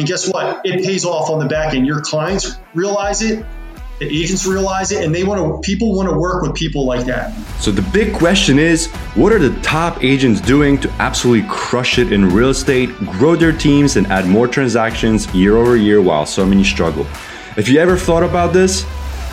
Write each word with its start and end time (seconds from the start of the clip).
And 0.00 0.08
guess 0.08 0.26
what? 0.26 0.62
It 0.64 0.82
pays 0.82 1.04
off 1.04 1.28
on 1.28 1.40
the 1.40 1.44
back 1.44 1.74
end. 1.74 1.86
Your 1.86 2.00
clients 2.00 2.56
realize 2.72 3.20
it, 3.20 3.44
the 3.98 4.06
agents 4.06 4.46
realize 4.46 4.92
it, 4.92 5.04
and 5.04 5.14
they 5.14 5.24
want 5.24 5.40
to. 5.42 5.60
People 5.60 5.94
want 5.94 6.08
to 6.08 6.18
work 6.18 6.40
with 6.40 6.54
people 6.54 6.86
like 6.86 7.04
that. 7.04 7.34
So 7.58 7.70
the 7.70 7.82
big 7.92 8.14
question 8.14 8.58
is, 8.58 8.86
what 9.14 9.30
are 9.30 9.38
the 9.38 9.54
top 9.60 10.02
agents 10.02 10.40
doing 10.40 10.80
to 10.80 10.90
absolutely 10.92 11.46
crush 11.50 11.98
it 11.98 12.14
in 12.14 12.30
real 12.30 12.48
estate, 12.48 12.88
grow 13.18 13.36
their 13.36 13.52
teams, 13.52 13.96
and 13.96 14.06
add 14.06 14.26
more 14.26 14.48
transactions 14.48 15.30
year 15.34 15.58
over 15.58 15.76
year 15.76 16.00
while 16.00 16.24
so 16.24 16.46
many 16.46 16.64
struggle? 16.64 17.06
If 17.58 17.68
you 17.68 17.78
ever 17.78 17.98
thought 17.98 18.22
about 18.22 18.54
this, 18.54 18.86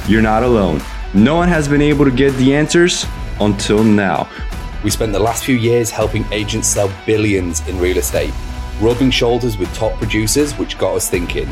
you're 0.06 0.22
not 0.22 0.44
alone. 0.44 0.82
No 1.14 1.36
one 1.36 1.48
has 1.48 1.70
been 1.70 1.82
able 1.82 2.04
to 2.04 2.12
get 2.12 2.34
the 2.34 2.54
answers 2.54 3.06
until 3.40 3.86
now. 3.86 4.28
We 4.84 4.90
spent 4.90 5.14
the 5.14 5.20
last 5.20 5.46
few 5.46 5.56
years 5.56 5.90
helping 5.92 6.26
agents 6.34 6.68
sell 6.68 6.92
billions 7.06 7.66
in 7.70 7.80
real 7.80 8.00
estate, 8.00 8.34
rubbing 8.80 9.12
shoulders 9.12 9.58
with 9.58 9.74
top 9.74 9.94
producers, 9.94 10.54
which 10.58 10.78
got 10.78 10.96
us 10.96 11.10
thinking 11.10 11.48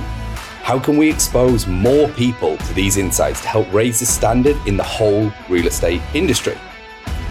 how 0.66 0.80
can 0.80 0.98
we 0.98 1.08
expose 1.08 1.68
more 1.68 2.10
people 2.14 2.58
to 2.58 2.74
these 2.74 2.98
insights 2.98 3.40
to 3.40 3.48
help 3.48 3.72
raise 3.72 4.00
the 4.00 4.06
standard 4.08 4.58
in 4.66 4.76
the 4.76 4.84
whole 4.84 5.32
real 5.48 5.68
estate 5.68 6.02
industry? 6.16 6.58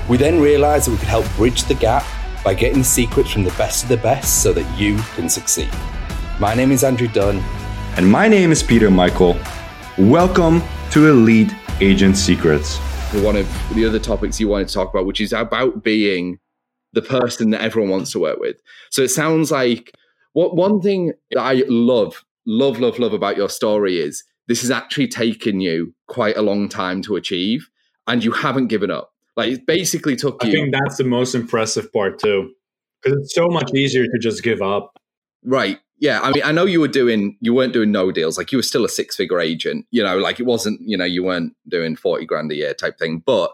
We 0.08 0.16
then 0.18 0.40
realized 0.40 0.86
that 0.86 0.92
we 0.92 0.98
could 0.98 1.08
help 1.08 1.26
bridge 1.34 1.64
the 1.64 1.74
gap 1.74 2.06
by 2.44 2.54
getting 2.54 2.78
the 2.78 2.84
secrets 2.84 3.32
from 3.32 3.42
the 3.42 3.50
best 3.58 3.82
of 3.82 3.88
the 3.88 3.96
best 3.96 4.40
so 4.44 4.52
that 4.52 4.78
you 4.78 4.98
can 5.16 5.28
succeed. 5.28 5.68
My 6.38 6.54
name 6.54 6.70
is 6.70 6.84
Andrew 6.84 7.08
Dunn. 7.08 7.38
And 7.96 8.08
my 8.08 8.28
name 8.28 8.52
is 8.52 8.62
Peter 8.62 8.88
Michael. 8.88 9.36
Welcome 9.98 10.62
to 10.92 11.08
Elite 11.08 11.52
Agent 11.80 12.16
Secrets. 12.16 12.76
One 13.14 13.34
of 13.34 13.48
the 13.74 13.84
other 13.84 13.98
topics 13.98 14.38
you 14.38 14.46
wanted 14.46 14.68
to 14.68 14.74
talk 14.74 14.90
about, 14.90 15.06
which 15.06 15.20
is 15.20 15.32
about 15.32 15.82
being 15.82 16.38
the 16.94 17.02
person 17.02 17.50
that 17.50 17.60
everyone 17.60 17.90
wants 17.90 18.12
to 18.12 18.18
work 18.18 18.38
with. 18.38 18.56
So 18.90 19.02
it 19.02 19.08
sounds 19.08 19.50
like 19.50 19.92
what 20.32 20.56
one 20.56 20.80
thing 20.80 21.12
that 21.32 21.40
I 21.40 21.64
love 21.68 22.24
love, 22.46 22.78
love, 22.78 22.98
love 22.98 23.12
about 23.12 23.36
your 23.36 23.48
story 23.48 23.98
is 23.98 24.24
this 24.48 24.60
has 24.60 24.70
actually 24.70 25.08
taken 25.08 25.60
you 25.60 25.94
quite 26.06 26.36
a 26.36 26.42
long 26.42 26.68
time 26.68 27.02
to 27.02 27.16
achieve, 27.16 27.68
and 28.06 28.22
you 28.22 28.32
haven't 28.32 28.68
given 28.68 28.90
up. 28.90 29.12
Like 29.36 29.52
it 29.52 29.66
basically 29.66 30.16
took 30.16 30.42
I 30.42 30.48
you. 30.48 30.52
I 30.52 30.56
think 30.56 30.74
that's 30.74 30.96
the 30.98 31.04
most 31.04 31.34
impressive 31.34 31.92
part 31.92 32.18
too, 32.18 32.52
because 33.02 33.18
it's 33.18 33.34
so 33.34 33.48
much 33.48 33.72
easier 33.74 34.04
to 34.04 34.18
just 34.20 34.42
give 34.42 34.62
up. 34.62 34.98
Right. 35.42 35.78
Yeah. 35.98 36.20
I 36.20 36.32
mean, 36.32 36.42
I 36.44 36.52
know 36.52 36.64
you 36.64 36.80
were 36.80 36.88
doing, 36.88 37.36
you 37.40 37.54
weren't 37.54 37.72
doing 37.72 37.92
no 37.92 38.12
deals. 38.12 38.36
Like 38.36 38.52
you 38.52 38.58
were 38.58 38.62
still 38.62 38.84
a 38.84 38.88
six 38.88 39.16
figure 39.16 39.40
agent. 39.40 39.86
You 39.90 40.02
know, 40.02 40.18
like 40.18 40.40
it 40.40 40.46
wasn't, 40.46 40.80
you 40.82 40.96
know, 40.96 41.04
you 41.04 41.24
weren't 41.24 41.54
doing 41.68 41.96
forty 41.96 42.26
grand 42.26 42.52
a 42.52 42.54
year 42.54 42.74
type 42.74 42.98
thing. 42.98 43.22
But 43.24 43.52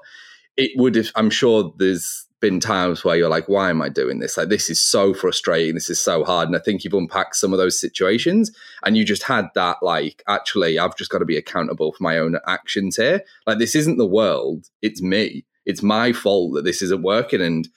it 0.56 0.72
would. 0.76 0.96
Have, 0.96 1.10
I'm 1.14 1.30
sure 1.30 1.72
there's 1.78 2.26
been 2.40 2.60
times 2.60 3.04
where 3.04 3.16
you're 3.16 3.28
like, 3.28 3.48
why 3.48 3.70
am 3.70 3.82
I 3.82 3.88
doing 3.88 4.18
this? 4.18 4.36
Like, 4.36 4.48
this 4.48 4.70
is 4.70 4.80
so 4.80 5.12
frustrating. 5.12 5.74
This 5.74 5.90
is 5.90 6.02
so 6.02 6.24
hard. 6.24 6.48
And 6.48 6.56
I 6.56 6.60
think 6.60 6.82
you've 6.82 6.94
unpacked 6.94 7.36
some 7.36 7.52
of 7.52 7.58
those 7.58 7.78
situations 7.78 8.50
and 8.84 8.96
you 8.96 9.04
just 9.04 9.22
had 9.22 9.48
that, 9.54 9.78
like, 9.82 10.22
actually, 10.26 10.78
I've 10.78 10.96
just 10.96 11.10
got 11.10 11.18
to 11.18 11.24
be 11.24 11.36
accountable 11.36 11.92
for 11.92 12.02
my 12.02 12.18
own 12.18 12.38
actions 12.46 12.96
here. 12.96 13.22
Like, 13.46 13.58
this 13.58 13.74
isn't 13.74 13.98
the 13.98 14.06
world, 14.06 14.66
it's 14.82 15.02
me. 15.02 15.44
It's 15.66 15.82
my 15.82 16.12
fault 16.12 16.54
that 16.54 16.64
this 16.64 16.82
isn't 16.82 17.02
working. 17.02 17.42
And 17.42 17.68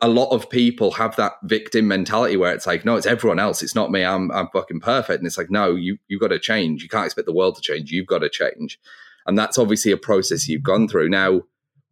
a 0.00 0.08
lot 0.08 0.30
of 0.30 0.50
people 0.50 0.90
have 0.92 1.16
that 1.16 1.32
victim 1.44 1.88
mentality 1.88 2.36
where 2.36 2.52
it's 2.52 2.66
like, 2.66 2.84
no, 2.84 2.96
it's 2.96 3.06
everyone 3.06 3.38
else. 3.38 3.62
It's 3.62 3.74
not 3.74 3.90
me. 3.90 4.04
I'm, 4.04 4.30
I'm 4.30 4.48
fucking 4.52 4.80
perfect. 4.80 5.18
And 5.18 5.26
it's 5.26 5.38
like, 5.38 5.50
no, 5.50 5.74
you, 5.74 5.96
you've 6.08 6.20
got 6.20 6.28
to 6.28 6.38
change. 6.38 6.82
You 6.82 6.88
can't 6.88 7.06
expect 7.06 7.26
the 7.26 7.32
world 7.32 7.56
to 7.56 7.62
change. 7.62 7.90
You've 7.90 8.06
got 8.06 8.18
to 8.18 8.28
change. 8.28 8.78
And 9.26 9.38
that's 9.38 9.56
obviously 9.56 9.90
a 9.92 9.96
process 9.96 10.46
you've 10.46 10.62
gone 10.62 10.88
through. 10.88 11.08
Now, 11.08 11.42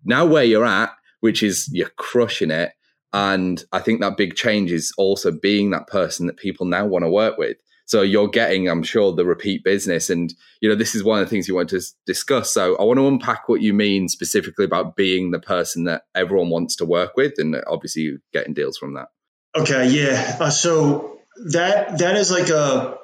now 0.05 0.27
where 0.27 0.45
you're 0.45 0.67
at, 0.67 0.93
which 1.23 1.43
is 1.43 1.69
you're 1.73 1.89
crushing 1.97 2.51
it. 2.51 2.73
And 3.13 3.63
I 3.73 3.79
think 3.79 4.01
that 4.01 4.17
big 4.17 4.35
change 4.35 4.73
is 4.73 4.93
also 4.99 5.31
being 5.31 5.71
that 5.71 5.87
person 5.87 6.27
that 6.27 6.37
people 6.37 6.67
now 6.67 6.85
want 6.87 7.05
to 7.05 7.11
work 7.11 7.39
with. 7.39 7.57
So 7.85 8.03
you're 8.03 8.29
getting, 8.29 8.69
I'm 8.69 8.83
sure, 8.83 9.13
the 9.13 9.25
repeat 9.25 9.63
business. 9.63 10.11
And, 10.11 10.33
you 10.61 10.69
know, 10.69 10.75
this 10.75 10.95
is 10.95 11.05
one 11.05 11.21
of 11.21 11.27
the 11.27 11.31
things 11.31 11.47
you 11.47 11.55
want 11.55 11.69
to 11.71 11.81
discuss. 12.07 12.53
So 12.53 12.75
I 12.77 12.85
want 12.85 12.99
to 12.99 13.07
unpack 13.07 13.49
what 13.49 13.61
you 13.61 13.73
mean 13.73 14.09
specifically 14.09 14.65
about 14.65 14.97
being 14.97 15.31
the 15.31 15.39
person 15.39 15.85
that 15.85 16.03
everyone 16.15 16.51
wants 16.51 16.75
to 16.77 16.87
work 16.87 17.13
with 17.17 17.35
and 17.39 17.55
obviously 17.67 18.17
getting 18.33 18.55
deals 18.55 18.79
from 18.79 18.95
that. 18.95 19.09
Okay. 19.55 19.91
Yeah. 19.91 20.39
Uh, 20.41 20.51
so 20.51 21.21
that, 21.51 21.99
that 21.99 22.17
is 22.17 22.31
like 22.33 22.49
a, 22.49 22.97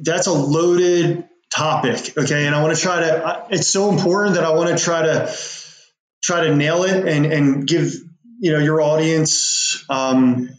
that's 0.00 0.28
a 0.28 0.32
loaded 0.32 1.28
topic. 1.52 2.16
Okay. 2.16 2.46
And 2.46 2.54
I 2.54 2.62
want 2.62 2.76
to 2.76 2.80
try 2.80 3.00
to, 3.00 3.46
it's 3.50 3.66
so 3.66 3.90
important 3.90 4.36
that 4.36 4.44
I 4.44 4.50
want 4.50 4.78
to 4.78 4.82
try 4.82 5.02
to, 5.02 5.34
try 6.22 6.44
to 6.44 6.54
nail 6.54 6.84
it 6.84 7.06
and 7.06 7.26
and 7.26 7.66
give 7.66 7.94
you 8.40 8.52
know 8.52 8.58
your 8.58 8.80
audience 8.80 9.84
um, 9.88 10.50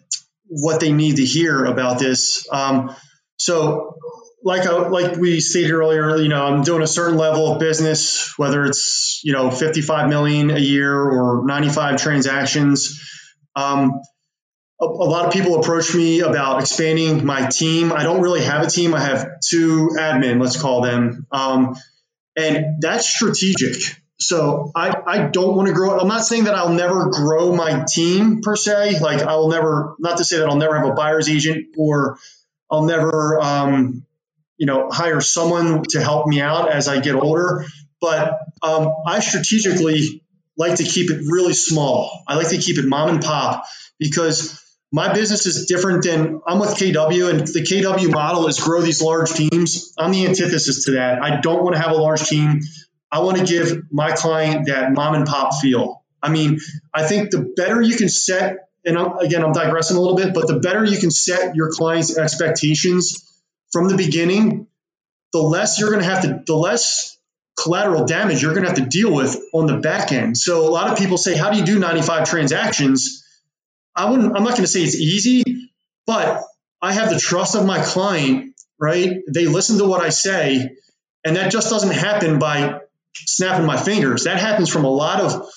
what 0.47 0.79
they 0.79 0.91
need 0.91 1.17
to 1.17 1.25
hear 1.25 1.65
about 1.65 1.99
this. 1.99 2.47
Um, 2.51 2.95
so, 3.37 3.95
like 4.43 4.67
I, 4.67 4.87
like 4.87 5.17
we 5.17 5.39
stated 5.39 5.71
earlier, 5.71 6.17
you 6.17 6.27
know, 6.27 6.45
I'm 6.45 6.63
doing 6.63 6.81
a 6.81 6.87
certain 6.87 7.17
level 7.17 7.53
of 7.53 7.59
business, 7.59 8.33
whether 8.37 8.65
it's 8.65 9.21
you 9.23 9.33
know 9.33 9.51
55 9.51 10.09
million 10.09 10.51
a 10.51 10.59
year 10.59 10.93
or 10.93 11.45
95 11.45 12.01
transactions. 12.01 13.01
Um, 13.55 14.01
a, 14.81 14.85
a, 14.85 14.87
lot 14.87 15.25
of 15.25 15.33
people 15.33 15.59
approach 15.59 15.93
me 15.93 16.21
about 16.21 16.61
expanding 16.61 17.25
my 17.25 17.47
team. 17.47 17.91
I 17.91 18.03
don't 18.03 18.21
really 18.21 18.43
have 18.43 18.65
a 18.65 18.69
team. 18.69 18.93
I 18.93 19.01
have 19.01 19.27
two 19.47 19.91
admin, 19.97 20.41
let's 20.41 20.59
call 20.61 20.81
them, 20.81 21.27
um, 21.31 21.75
and 22.37 22.81
that's 22.81 23.07
strategic. 23.07 23.99
So 24.21 24.71
I, 24.75 24.93
I 25.05 25.27
don't 25.27 25.55
want 25.55 25.69
to 25.69 25.73
grow. 25.73 25.97
I'm 25.97 26.07
not 26.07 26.23
saying 26.23 26.45
that 26.45 26.55
I'll 26.55 26.73
never 26.73 27.09
grow 27.09 27.55
my 27.55 27.85
team 27.87 28.41
per 28.41 28.55
se. 28.55 28.99
Like 28.99 29.21
I 29.21 29.35
will 29.37 29.49
never, 29.49 29.95
not 29.99 30.17
to 30.17 30.25
say 30.25 30.39
that 30.39 30.49
I'll 30.49 30.57
never 30.57 30.77
have 30.77 30.87
a 30.87 30.93
buyer's 30.93 31.29
agent 31.29 31.67
or 31.77 32.17
I'll 32.69 32.83
never, 32.83 33.39
um, 33.39 34.05
you 34.57 34.65
know, 34.65 34.89
hire 34.91 35.21
someone 35.21 35.83
to 35.89 36.01
help 36.01 36.27
me 36.27 36.41
out 36.41 36.69
as 36.69 36.89
I 36.89 36.99
get 36.99 37.15
older. 37.15 37.65
But 38.01 38.39
um, 38.61 38.93
I 39.07 39.19
strategically 39.21 40.21
like 40.57 40.75
to 40.75 40.83
keep 40.83 41.09
it 41.11 41.21
really 41.25 41.53
small. 41.53 42.23
I 42.27 42.35
like 42.35 42.49
to 42.49 42.57
keep 42.57 42.77
it 42.77 42.85
mom 42.85 43.09
and 43.09 43.21
pop 43.21 43.65
because 43.99 44.61
my 44.91 45.13
business 45.13 45.45
is 45.45 45.65
different 45.67 46.03
than 46.03 46.41
I'm 46.45 46.59
with 46.59 46.71
KW 46.71 47.29
and 47.29 47.39
the 47.41 47.61
KW 47.61 48.11
model 48.11 48.47
is 48.47 48.59
grow 48.59 48.81
these 48.81 49.01
large 49.01 49.31
teams. 49.31 49.93
I'm 49.97 50.11
the 50.11 50.25
antithesis 50.25 50.85
to 50.85 50.91
that. 50.91 51.21
I 51.21 51.39
don't 51.39 51.63
want 51.63 51.75
to 51.75 51.81
have 51.81 51.91
a 51.91 51.97
large 51.97 52.27
team. 52.27 52.61
I 53.11 53.19
want 53.19 53.37
to 53.37 53.45
give 53.45 53.91
my 53.91 54.11
client 54.11 54.67
that 54.67 54.91
mom 54.93 55.15
and 55.15 55.25
pop 55.25 55.55
feel. 55.61 56.03
I 56.21 56.29
mean, 56.29 56.59
I 56.93 57.03
think 57.03 57.31
the 57.31 57.53
better 57.55 57.81
you 57.81 57.95
can 57.95 58.09
set, 58.09 58.69
and 58.85 58.97
I'm, 58.97 59.17
again, 59.17 59.43
I'm 59.43 59.53
digressing 59.53 59.97
a 59.97 59.99
little 59.99 60.17
bit, 60.17 60.33
but 60.33 60.47
the 60.47 60.59
better 60.59 60.83
you 60.83 60.97
can 60.99 61.11
set 61.11 61.55
your 61.55 61.71
client's 61.71 62.17
expectations 62.17 63.25
from 63.71 63.87
the 63.87 63.95
beginning, 63.95 64.67
the 65.31 65.39
less 65.39 65.79
you're 65.79 65.89
going 65.89 66.01
to 66.01 66.09
have 66.09 66.23
to, 66.23 66.43
the 66.45 66.55
less 66.55 67.17
collateral 67.57 68.05
damage 68.05 68.41
you're 68.41 68.53
going 68.53 68.63
to 68.63 68.69
have 68.69 68.79
to 68.79 68.85
deal 68.85 69.13
with 69.13 69.37
on 69.53 69.65
the 69.65 69.77
back 69.77 70.11
end. 70.11 70.37
So 70.37 70.67
a 70.67 70.71
lot 70.71 70.91
of 70.91 70.97
people 70.97 71.17
say, 71.17 71.35
how 71.35 71.51
do 71.51 71.57
you 71.57 71.65
do 71.65 71.79
95 71.79 72.29
transactions? 72.29 73.25
I 73.95 74.09
wouldn't, 74.09 74.35
I'm 74.35 74.43
not 74.43 74.51
going 74.51 74.63
to 74.63 74.67
say 74.67 74.81
it's 74.81 74.95
easy, 74.95 75.43
but 76.05 76.43
I 76.81 76.93
have 76.93 77.09
the 77.09 77.19
trust 77.19 77.55
of 77.55 77.65
my 77.65 77.81
client, 77.81 78.55
right? 78.79 79.19
They 79.27 79.45
listen 79.47 79.77
to 79.79 79.85
what 79.85 80.01
I 80.01 80.09
say. 80.09 80.69
And 81.25 81.35
that 81.35 81.51
just 81.51 81.69
doesn't 81.69 81.91
happen 81.91 82.39
by 82.39 82.79
snapping 83.13 83.65
my 83.65 83.77
fingers. 83.77 84.23
That 84.23 84.39
happens 84.39 84.69
from 84.69 84.85
a 84.85 84.89
lot 84.89 85.21
of 85.21 85.49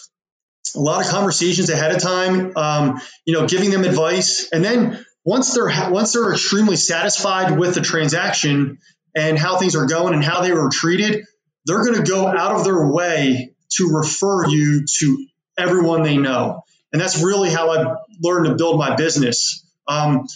a 0.74 0.80
lot 0.80 1.04
of 1.04 1.10
conversations 1.10 1.68
ahead 1.70 1.94
of 1.94 2.00
time. 2.00 2.56
Um, 2.56 3.00
you 3.24 3.34
know, 3.34 3.46
giving 3.46 3.70
them 3.70 3.84
advice, 3.84 4.48
and 4.52 4.64
then 4.64 5.04
once 5.24 5.54
they're 5.54 5.70
once 5.90 6.12
they're 6.12 6.32
extremely 6.32 6.76
satisfied 6.76 7.58
with 7.58 7.74
the 7.74 7.80
transaction 7.80 8.78
and 9.14 9.38
how 9.38 9.58
things 9.58 9.76
are 9.76 9.86
going 9.86 10.14
and 10.14 10.24
how 10.24 10.42
they 10.42 10.52
were 10.52 10.70
treated, 10.70 11.24
they're 11.66 11.84
going 11.84 12.02
to 12.02 12.10
go 12.10 12.26
out 12.26 12.52
of 12.52 12.64
their 12.64 12.90
way 12.90 13.54
to 13.76 13.88
refer 13.88 14.48
you 14.48 14.84
to 14.98 15.26
everyone 15.58 16.02
they 16.02 16.16
know. 16.16 16.62
And 16.92 17.00
that's 17.00 17.22
really 17.22 17.50
how 17.50 17.70
I've 17.70 17.96
learned 18.20 18.46
to 18.46 18.54
build 18.54 18.78
my 18.78 18.96
business. 18.96 19.66
Um, 19.86 20.26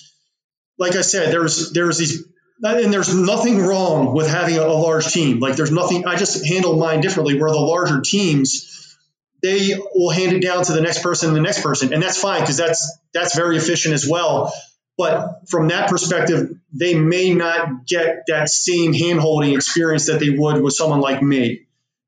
like 0.79 0.95
I 0.95 1.03
said, 1.03 1.33
there's 1.33 1.73
there's 1.73 1.99
these 1.99 2.25
and 2.63 2.93
there's 2.93 3.15
nothing 3.15 3.59
wrong 3.59 4.15
with 4.15 4.29
having 4.29 4.57
a, 4.57 4.67
large 4.67 5.07
team. 5.07 5.41
Like 5.41 5.57
there's 5.57 5.71
nothing. 5.71 6.07
I 6.07 6.17
just 6.17 6.47
handle 6.47 6.77
mine 6.77 7.01
differently. 7.01 7.39
Where 7.39 7.51
the 7.51 7.59
larger 7.59 8.01
teams, 8.01 8.97
they 9.43 9.75
will 9.95 10.11
hand 10.11 10.33
it 10.33 10.41
down 10.41 10.65
to 10.65 10.73
the 10.73 10.81
next 10.81 11.03
person 11.03 11.29
and 11.29 11.37
the 11.37 11.43
next 11.43 11.63
person, 11.63 11.93
and 11.93 12.03
that's 12.03 12.21
fine 12.21 12.41
because 12.41 12.57
that's 12.57 12.99
that's 13.13 13.37
very 13.37 13.57
efficient 13.57 13.95
as 13.95 14.07
well. 14.09 14.53
But 14.99 15.49
from 15.49 15.69
that 15.69 15.91
perspective, 15.91 16.59
they 16.73 16.95
may 16.95 17.35
not 17.35 17.87
get 17.87 18.25
that 18.29 18.49
same 18.49 18.95
handholding 18.95 19.55
experience 19.55 20.07
that 20.07 20.21
they 20.21 20.31
would 20.31 20.63
with 20.63 20.73
someone 20.73 21.01
like 21.01 21.23
me. 21.23 21.67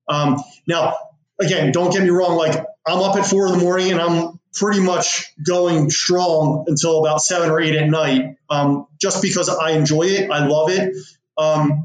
Um, 0.08 0.42
now, 0.66 0.96
again, 1.38 1.70
don't 1.70 1.92
get 1.92 2.02
me 2.02 2.08
wrong. 2.08 2.36
Like 2.36 2.64
I'm 2.86 2.98
up 2.98 3.16
at 3.16 3.26
four 3.26 3.46
in 3.46 3.52
the 3.52 3.58
morning 3.58 3.92
and 3.92 4.00
I'm 4.00 4.37
pretty 4.54 4.80
much 4.80 5.26
going 5.44 5.90
strong 5.90 6.64
until 6.66 7.00
about 7.00 7.20
seven 7.20 7.50
or 7.50 7.60
eight 7.60 7.74
at 7.74 7.88
night, 7.88 8.36
um, 8.48 8.86
just 9.00 9.22
because 9.22 9.48
I 9.48 9.72
enjoy 9.72 10.04
it. 10.04 10.30
I 10.30 10.46
love 10.46 10.70
it. 10.70 10.94
Um, 11.36 11.84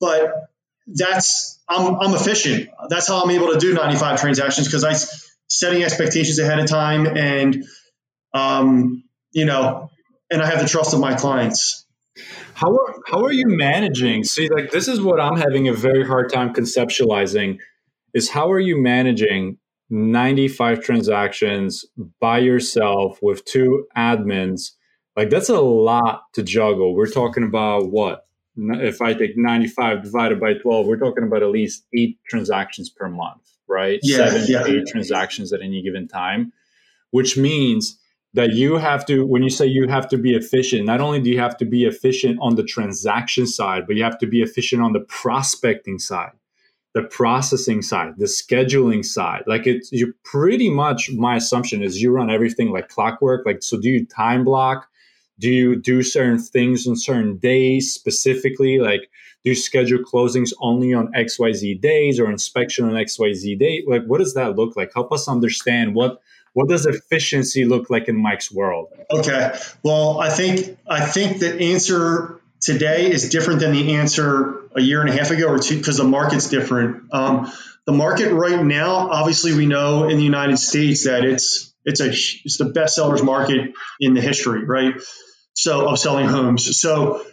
but 0.00 0.32
that's 0.86 1.60
I'm, 1.68 1.96
I'm 1.96 2.14
efficient. 2.14 2.68
That's 2.88 3.08
how 3.08 3.22
I'm 3.22 3.30
able 3.30 3.52
to 3.52 3.58
do 3.58 3.74
95 3.74 4.20
transactions 4.20 4.68
because 4.68 4.84
I 4.84 4.94
setting 5.48 5.82
expectations 5.82 6.38
ahead 6.38 6.58
of 6.58 6.66
time 6.66 7.06
and 7.06 7.64
um, 8.34 9.04
you 9.32 9.44
know, 9.44 9.90
and 10.30 10.42
I 10.42 10.46
have 10.46 10.60
the 10.60 10.68
trust 10.68 10.94
of 10.94 11.00
my 11.00 11.14
clients. 11.14 11.86
How 12.54 12.72
are 12.72 12.94
how 13.06 13.24
are 13.24 13.32
you 13.32 13.46
managing? 13.48 14.24
See, 14.24 14.48
like 14.48 14.70
this 14.70 14.88
is 14.88 15.00
what 15.00 15.20
I'm 15.20 15.36
having 15.36 15.68
a 15.68 15.72
very 15.72 16.06
hard 16.06 16.32
time 16.32 16.54
conceptualizing 16.54 17.58
is 18.14 18.30
how 18.30 18.50
are 18.50 18.60
you 18.60 18.80
managing 18.80 19.58
95 19.90 20.82
transactions 20.82 21.84
by 22.20 22.38
yourself 22.38 23.18
with 23.22 23.44
two 23.44 23.86
admins? 23.96 24.72
Like 25.16 25.30
that's 25.30 25.48
a 25.48 25.60
lot 25.60 26.22
to 26.34 26.42
juggle. 26.42 26.94
We're 26.94 27.10
talking 27.10 27.44
about 27.44 27.90
what? 27.90 28.26
If 28.56 29.02
I 29.02 29.12
take 29.12 29.36
95 29.36 30.02
divided 30.02 30.40
by 30.40 30.54
12, 30.54 30.86
we're 30.86 30.98
talking 30.98 31.24
about 31.24 31.42
at 31.42 31.50
least 31.50 31.86
eight 31.94 32.18
transactions 32.28 32.88
per 32.88 33.08
month, 33.08 33.42
right? 33.68 34.00
Yeah, 34.02 34.28
Seven 34.28 34.44
yeah. 34.48 34.62
to 34.62 34.78
eight 34.78 34.86
transactions 34.86 35.52
at 35.52 35.60
any 35.60 35.82
given 35.82 36.08
time, 36.08 36.52
which 37.10 37.36
means 37.36 37.98
that 38.36 38.52
you 38.52 38.76
have 38.76 39.04
to 39.06 39.26
when 39.26 39.42
you 39.42 39.50
say 39.50 39.66
you 39.66 39.88
have 39.88 40.06
to 40.08 40.18
be 40.18 40.34
efficient 40.34 40.84
not 40.84 41.00
only 41.00 41.20
do 41.20 41.30
you 41.30 41.40
have 41.40 41.56
to 41.56 41.64
be 41.64 41.84
efficient 41.84 42.38
on 42.40 42.54
the 42.54 42.62
transaction 42.62 43.46
side 43.46 43.86
but 43.86 43.96
you 43.96 44.04
have 44.04 44.18
to 44.18 44.26
be 44.26 44.42
efficient 44.42 44.82
on 44.82 44.92
the 44.92 45.00
prospecting 45.00 45.98
side 45.98 46.32
the 46.96 47.02
processing 47.02 47.82
side 47.82 48.14
the 48.16 48.24
scheduling 48.24 49.04
side. 49.04 49.42
Like 49.46 49.66
it's 49.66 49.92
you 49.92 50.14
pretty 50.24 50.70
much 50.70 51.10
my 51.12 51.36
assumption 51.36 51.82
is 51.82 52.00
you 52.00 52.10
run 52.10 52.30
everything 52.30 52.70
like 52.70 52.88
clockwork 52.88 53.44
like 53.44 53.62
so 53.62 53.78
do 53.78 53.90
you 53.90 54.06
time 54.06 54.44
block? 54.44 54.88
Do 55.38 55.50
you 55.50 55.76
do 55.76 56.02
certain 56.02 56.38
things 56.38 56.86
on 56.86 56.96
certain 56.96 57.36
days 57.36 57.92
specifically? 57.92 58.78
Like 58.78 59.10
do 59.44 59.50
you 59.50 59.54
schedule 59.54 59.98
closings 59.98 60.54
only 60.58 60.94
on 60.94 61.12
xyz 61.12 61.78
days 61.82 62.18
or 62.18 62.30
inspection 62.30 62.86
on 62.86 62.92
xyz 62.92 63.58
day? 63.58 63.84
Like 63.86 64.06
what 64.06 64.16
does 64.16 64.32
that 64.32 64.56
look 64.56 64.74
like? 64.74 64.94
Help 64.94 65.12
us 65.12 65.28
understand 65.28 65.94
what 65.94 66.22
what 66.54 66.70
does 66.70 66.86
efficiency 66.86 67.66
look 67.66 67.90
like 67.90 68.08
in 68.08 68.16
Mike's 68.16 68.50
world? 68.50 68.88
Okay. 69.10 69.54
Well, 69.82 70.18
I 70.18 70.30
think 70.30 70.78
I 70.88 71.04
think 71.04 71.40
the 71.40 71.60
answer 71.60 72.40
today 72.62 73.10
is 73.10 73.28
different 73.28 73.60
than 73.60 73.72
the 73.72 73.96
answer 73.96 74.62
a 74.76 74.82
year 74.82 75.00
and 75.00 75.10
a 75.10 75.12
half 75.12 75.30
ago 75.30 75.48
or 75.48 75.58
two 75.58 75.78
because 75.78 75.96
the 75.96 76.04
market's 76.04 76.48
different. 76.48 77.12
Um, 77.12 77.50
the 77.86 77.92
market 77.92 78.32
right 78.32 78.62
now, 78.62 79.10
obviously, 79.10 79.54
we 79.54 79.66
know 79.66 80.08
in 80.08 80.18
the 80.18 80.24
United 80.24 80.58
States 80.58 81.04
that 81.04 81.24
it's 81.24 81.72
it's 81.84 82.00
a 82.00 82.08
it's 82.08 82.58
the 82.58 82.66
best 82.66 82.96
sellers 82.96 83.22
market 83.22 83.72
in 84.00 84.14
the 84.14 84.20
history, 84.20 84.64
right? 84.64 84.94
So 85.54 85.88
of 85.88 85.98
selling 85.98 86.26
homes. 86.26 86.78
So 86.78 87.24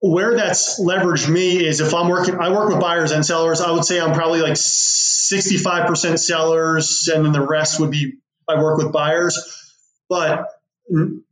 where 0.00 0.36
that's 0.36 0.80
leveraged 0.80 1.28
me 1.28 1.64
is 1.66 1.80
if 1.80 1.92
I'm 1.92 2.08
working, 2.08 2.36
I 2.36 2.50
work 2.50 2.70
with 2.70 2.80
buyers 2.80 3.12
and 3.12 3.26
sellers. 3.26 3.60
I 3.60 3.70
would 3.72 3.84
say 3.84 4.00
I'm 4.00 4.14
probably 4.14 4.40
like 4.40 4.54
65% 4.54 6.18
sellers, 6.18 7.08
and 7.12 7.24
then 7.24 7.32
the 7.32 7.44
rest 7.44 7.80
would 7.80 7.90
be 7.90 8.14
I 8.48 8.62
work 8.62 8.78
with 8.78 8.92
buyers. 8.92 9.74
But 10.08 10.46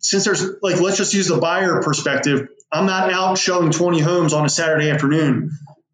since 0.00 0.24
there's 0.24 0.44
like, 0.62 0.80
let's 0.80 0.96
just 0.96 1.14
use 1.14 1.28
the 1.28 1.38
buyer 1.38 1.80
perspective. 1.82 2.48
I'm 2.74 2.86
not 2.86 3.12
out 3.12 3.38
showing 3.38 3.70
20 3.70 4.00
homes 4.00 4.32
on 4.32 4.44
a 4.44 4.48
Saturday 4.48 4.90
afternoon. 4.90 5.52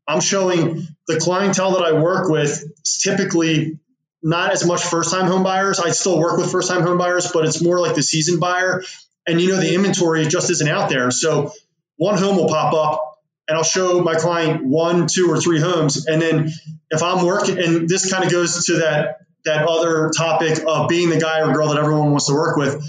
I'm 0.09 0.21
showing 0.21 0.87
the 1.07 1.21
clientele 1.21 1.73
that 1.73 1.83
I 1.83 1.93
work 1.93 2.29
with 2.31 2.51
is 2.51 2.99
typically 3.03 3.79
not 4.23 4.53
as 4.53 4.65
much 4.65 4.83
first 4.83 5.13
time 5.13 5.27
home 5.27 5.43
buyers. 5.43 5.79
I 5.79 5.91
still 5.91 6.19
work 6.19 6.39
with 6.39 6.51
first 6.51 6.71
time 6.71 6.83
home 6.83 6.97
buyers, 6.97 7.31
but 7.33 7.45
it's 7.45 7.63
more 7.63 7.81
like 7.81 7.95
the 7.95 8.03
seasoned 8.03 8.41
buyer. 8.41 8.83
And 9.27 9.41
you 9.41 9.51
know, 9.51 9.61
the 9.61 9.75
inventory 9.75 10.27
just 10.27 10.51
isn't 10.51 10.69
out 10.69 10.89
there. 10.89 11.11
So 11.11 11.53
one 11.97 12.17
home 12.17 12.37
will 12.37 12.49
pop 12.49 12.73
up 12.73 13.19
and 13.47 13.59
I'll 13.59 13.65
show 13.65 14.01
my 14.01 14.15
client 14.15 14.65
one, 14.65 15.07
two, 15.07 15.31
or 15.31 15.39
three 15.39 15.61
homes. 15.61 16.07
And 16.07 16.23
then 16.23 16.51
if 16.91 17.03
I'm 17.03 17.27
working, 17.27 17.59
and 17.59 17.89
this 17.89 18.11
kind 18.11 18.25
of 18.25 18.31
goes 18.31 18.65
to 18.67 18.79
that 18.79 19.19
that 19.45 19.67
other 19.69 20.11
topic 20.17 20.63
of 20.67 20.89
being 20.89 21.11
the 21.11 21.19
guy 21.19 21.41
or 21.41 21.53
girl 21.53 21.69
that 21.69 21.79
everyone 21.79 22.11
wants 22.11 22.27
to 22.27 22.35
work 22.35 22.57
with. 22.57 22.83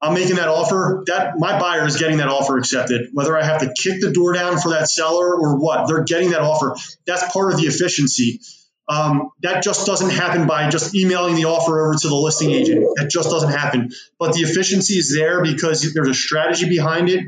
I'm 0.00 0.14
making 0.14 0.36
that 0.36 0.48
offer. 0.48 1.02
That 1.06 1.38
my 1.38 1.58
buyer 1.58 1.86
is 1.86 1.96
getting 1.96 2.18
that 2.18 2.28
offer 2.28 2.58
accepted. 2.58 3.10
Whether 3.12 3.36
I 3.36 3.44
have 3.44 3.60
to 3.60 3.72
kick 3.72 4.00
the 4.00 4.10
door 4.12 4.32
down 4.32 4.58
for 4.58 4.70
that 4.70 4.88
seller 4.88 5.34
or 5.34 5.58
what, 5.58 5.88
they're 5.88 6.04
getting 6.04 6.30
that 6.30 6.42
offer. 6.42 6.76
That's 7.06 7.32
part 7.32 7.52
of 7.52 7.60
the 7.60 7.66
efficiency. 7.66 8.40
Um, 8.88 9.30
that 9.42 9.64
just 9.64 9.84
doesn't 9.84 10.10
happen 10.10 10.46
by 10.46 10.70
just 10.70 10.94
emailing 10.94 11.34
the 11.34 11.46
offer 11.46 11.86
over 11.86 11.98
to 11.98 12.08
the 12.08 12.14
listing 12.14 12.52
agent. 12.52 12.86
That 12.96 13.10
just 13.10 13.30
doesn't 13.30 13.50
happen. 13.50 13.90
But 14.18 14.34
the 14.34 14.42
efficiency 14.42 14.94
is 14.94 15.12
there 15.14 15.42
because 15.42 15.92
there's 15.92 16.08
a 16.08 16.14
strategy 16.14 16.68
behind 16.68 17.08
it. 17.08 17.24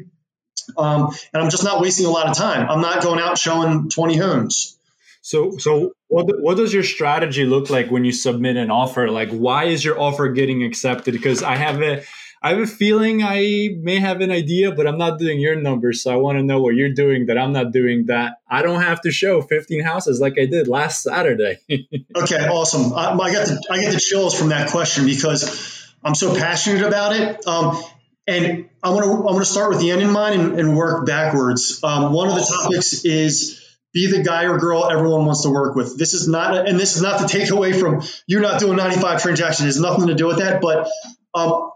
Um, 0.76 1.12
and 1.32 1.42
I'm 1.42 1.50
just 1.50 1.64
not 1.64 1.80
wasting 1.80 2.06
a 2.06 2.10
lot 2.10 2.28
of 2.28 2.36
time. 2.36 2.68
I'm 2.68 2.80
not 2.80 3.02
going 3.02 3.18
out 3.18 3.38
showing 3.38 3.88
20 3.88 4.16
homes. 4.16 4.78
So, 5.20 5.58
so 5.58 5.92
what 6.06 6.26
what 6.40 6.56
does 6.56 6.72
your 6.72 6.84
strategy 6.84 7.44
look 7.44 7.70
like 7.70 7.90
when 7.90 8.04
you 8.04 8.12
submit 8.12 8.56
an 8.56 8.70
offer? 8.70 9.10
Like, 9.10 9.30
why 9.30 9.64
is 9.64 9.84
your 9.84 10.00
offer 10.00 10.28
getting 10.28 10.62
accepted? 10.62 11.12
Because 11.12 11.42
I 11.42 11.56
have 11.56 11.82
a 11.82 12.02
I 12.40 12.50
have 12.50 12.60
a 12.60 12.66
feeling 12.66 13.22
I 13.22 13.70
may 13.80 13.98
have 13.98 14.20
an 14.20 14.30
idea, 14.30 14.72
but 14.72 14.86
I'm 14.86 14.98
not 14.98 15.18
doing 15.18 15.40
your 15.40 15.56
numbers. 15.56 16.02
So 16.02 16.12
I 16.12 16.16
want 16.16 16.38
to 16.38 16.44
know 16.44 16.60
what 16.60 16.74
you're 16.74 16.92
doing 16.92 17.26
that 17.26 17.36
I'm 17.36 17.52
not 17.52 17.72
doing. 17.72 18.06
That 18.06 18.40
I 18.48 18.62
don't 18.62 18.80
have 18.80 19.00
to 19.02 19.10
show 19.10 19.42
15 19.42 19.82
houses 19.82 20.20
like 20.20 20.38
I 20.38 20.46
did 20.46 20.68
last 20.68 21.02
Saturday. 21.02 21.58
okay, 22.16 22.46
awesome. 22.46 22.92
I, 22.92 23.12
I 23.12 23.32
got 23.32 23.46
the 23.46 23.62
I 23.70 23.80
get 23.80 23.92
the 23.92 24.00
chills 24.00 24.38
from 24.38 24.50
that 24.50 24.70
question 24.70 25.04
because 25.04 25.92
I'm 26.04 26.14
so 26.14 26.34
passionate 26.34 26.86
about 26.86 27.16
it. 27.16 27.46
Um, 27.46 27.82
and 28.28 28.68
I 28.82 28.90
want 28.90 29.04
to 29.04 29.10
I 29.10 29.32
want 29.32 29.38
to 29.38 29.44
start 29.44 29.70
with 29.70 29.80
the 29.80 29.90
end 29.90 30.02
in 30.02 30.10
mind 30.10 30.40
and, 30.40 30.60
and 30.60 30.76
work 30.76 31.06
backwards. 31.06 31.82
Um, 31.82 32.12
one 32.12 32.28
of 32.28 32.34
the 32.34 32.42
topics 32.42 33.04
is 33.04 33.64
be 33.92 34.06
the 34.06 34.22
guy 34.22 34.44
or 34.44 34.58
girl 34.58 34.88
everyone 34.90 35.24
wants 35.24 35.42
to 35.42 35.50
work 35.50 35.74
with. 35.74 35.98
This 35.98 36.14
is 36.14 36.28
not, 36.28 36.68
and 36.68 36.78
this 36.78 36.96
is 36.96 37.02
not 37.02 37.20
to 37.20 37.26
take 37.26 37.50
away 37.50 37.72
from 37.72 38.02
you 38.26 38.40
not 38.40 38.60
doing 38.60 38.76
95 38.76 39.22
transactions. 39.22 39.62
It 39.62 39.66
has 39.66 39.80
nothing 39.80 40.08
to 40.08 40.14
do 40.14 40.26
with 40.26 40.38
that. 40.38 40.60
But 40.60 40.88
um, 41.34 41.70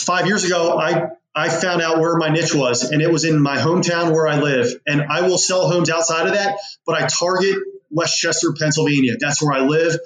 five 0.00 0.26
years 0.26 0.44
ago, 0.44 0.78
I 0.78 1.10
I 1.34 1.48
found 1.48 1.82
out 1.82 1.98
where 1.98 2.16
my 2.16 2.28
niche 2.28 2.54
was, 2.54 2.84
and 2.84 3.02
it 3.02 3.10
was 3.10 3.24
in 3.24 3.40
my 3.40 3.56
hometown 3.56 4.12
where 4.12 4.28
I 4.28 4.38
live. 4.38 4.72
And 4.86 5.02
I 5.02 5.22
will 5.22 5.38
sell 5.38 5.68
homes 5.68 5.90
outside 5.90 6.26
of 6.28 6.34
that, 6.34 6.58
but 6.86 7.00
I 7.00 7.06
target 7.06 7.58
West 7.90 8.18
Chester, 8.18 8.52
Pennsylvania. 8.58 9.16
That's 9.18 9.42
where 9.42 9.52
I 9.52 9.60
live. 9.60 9.98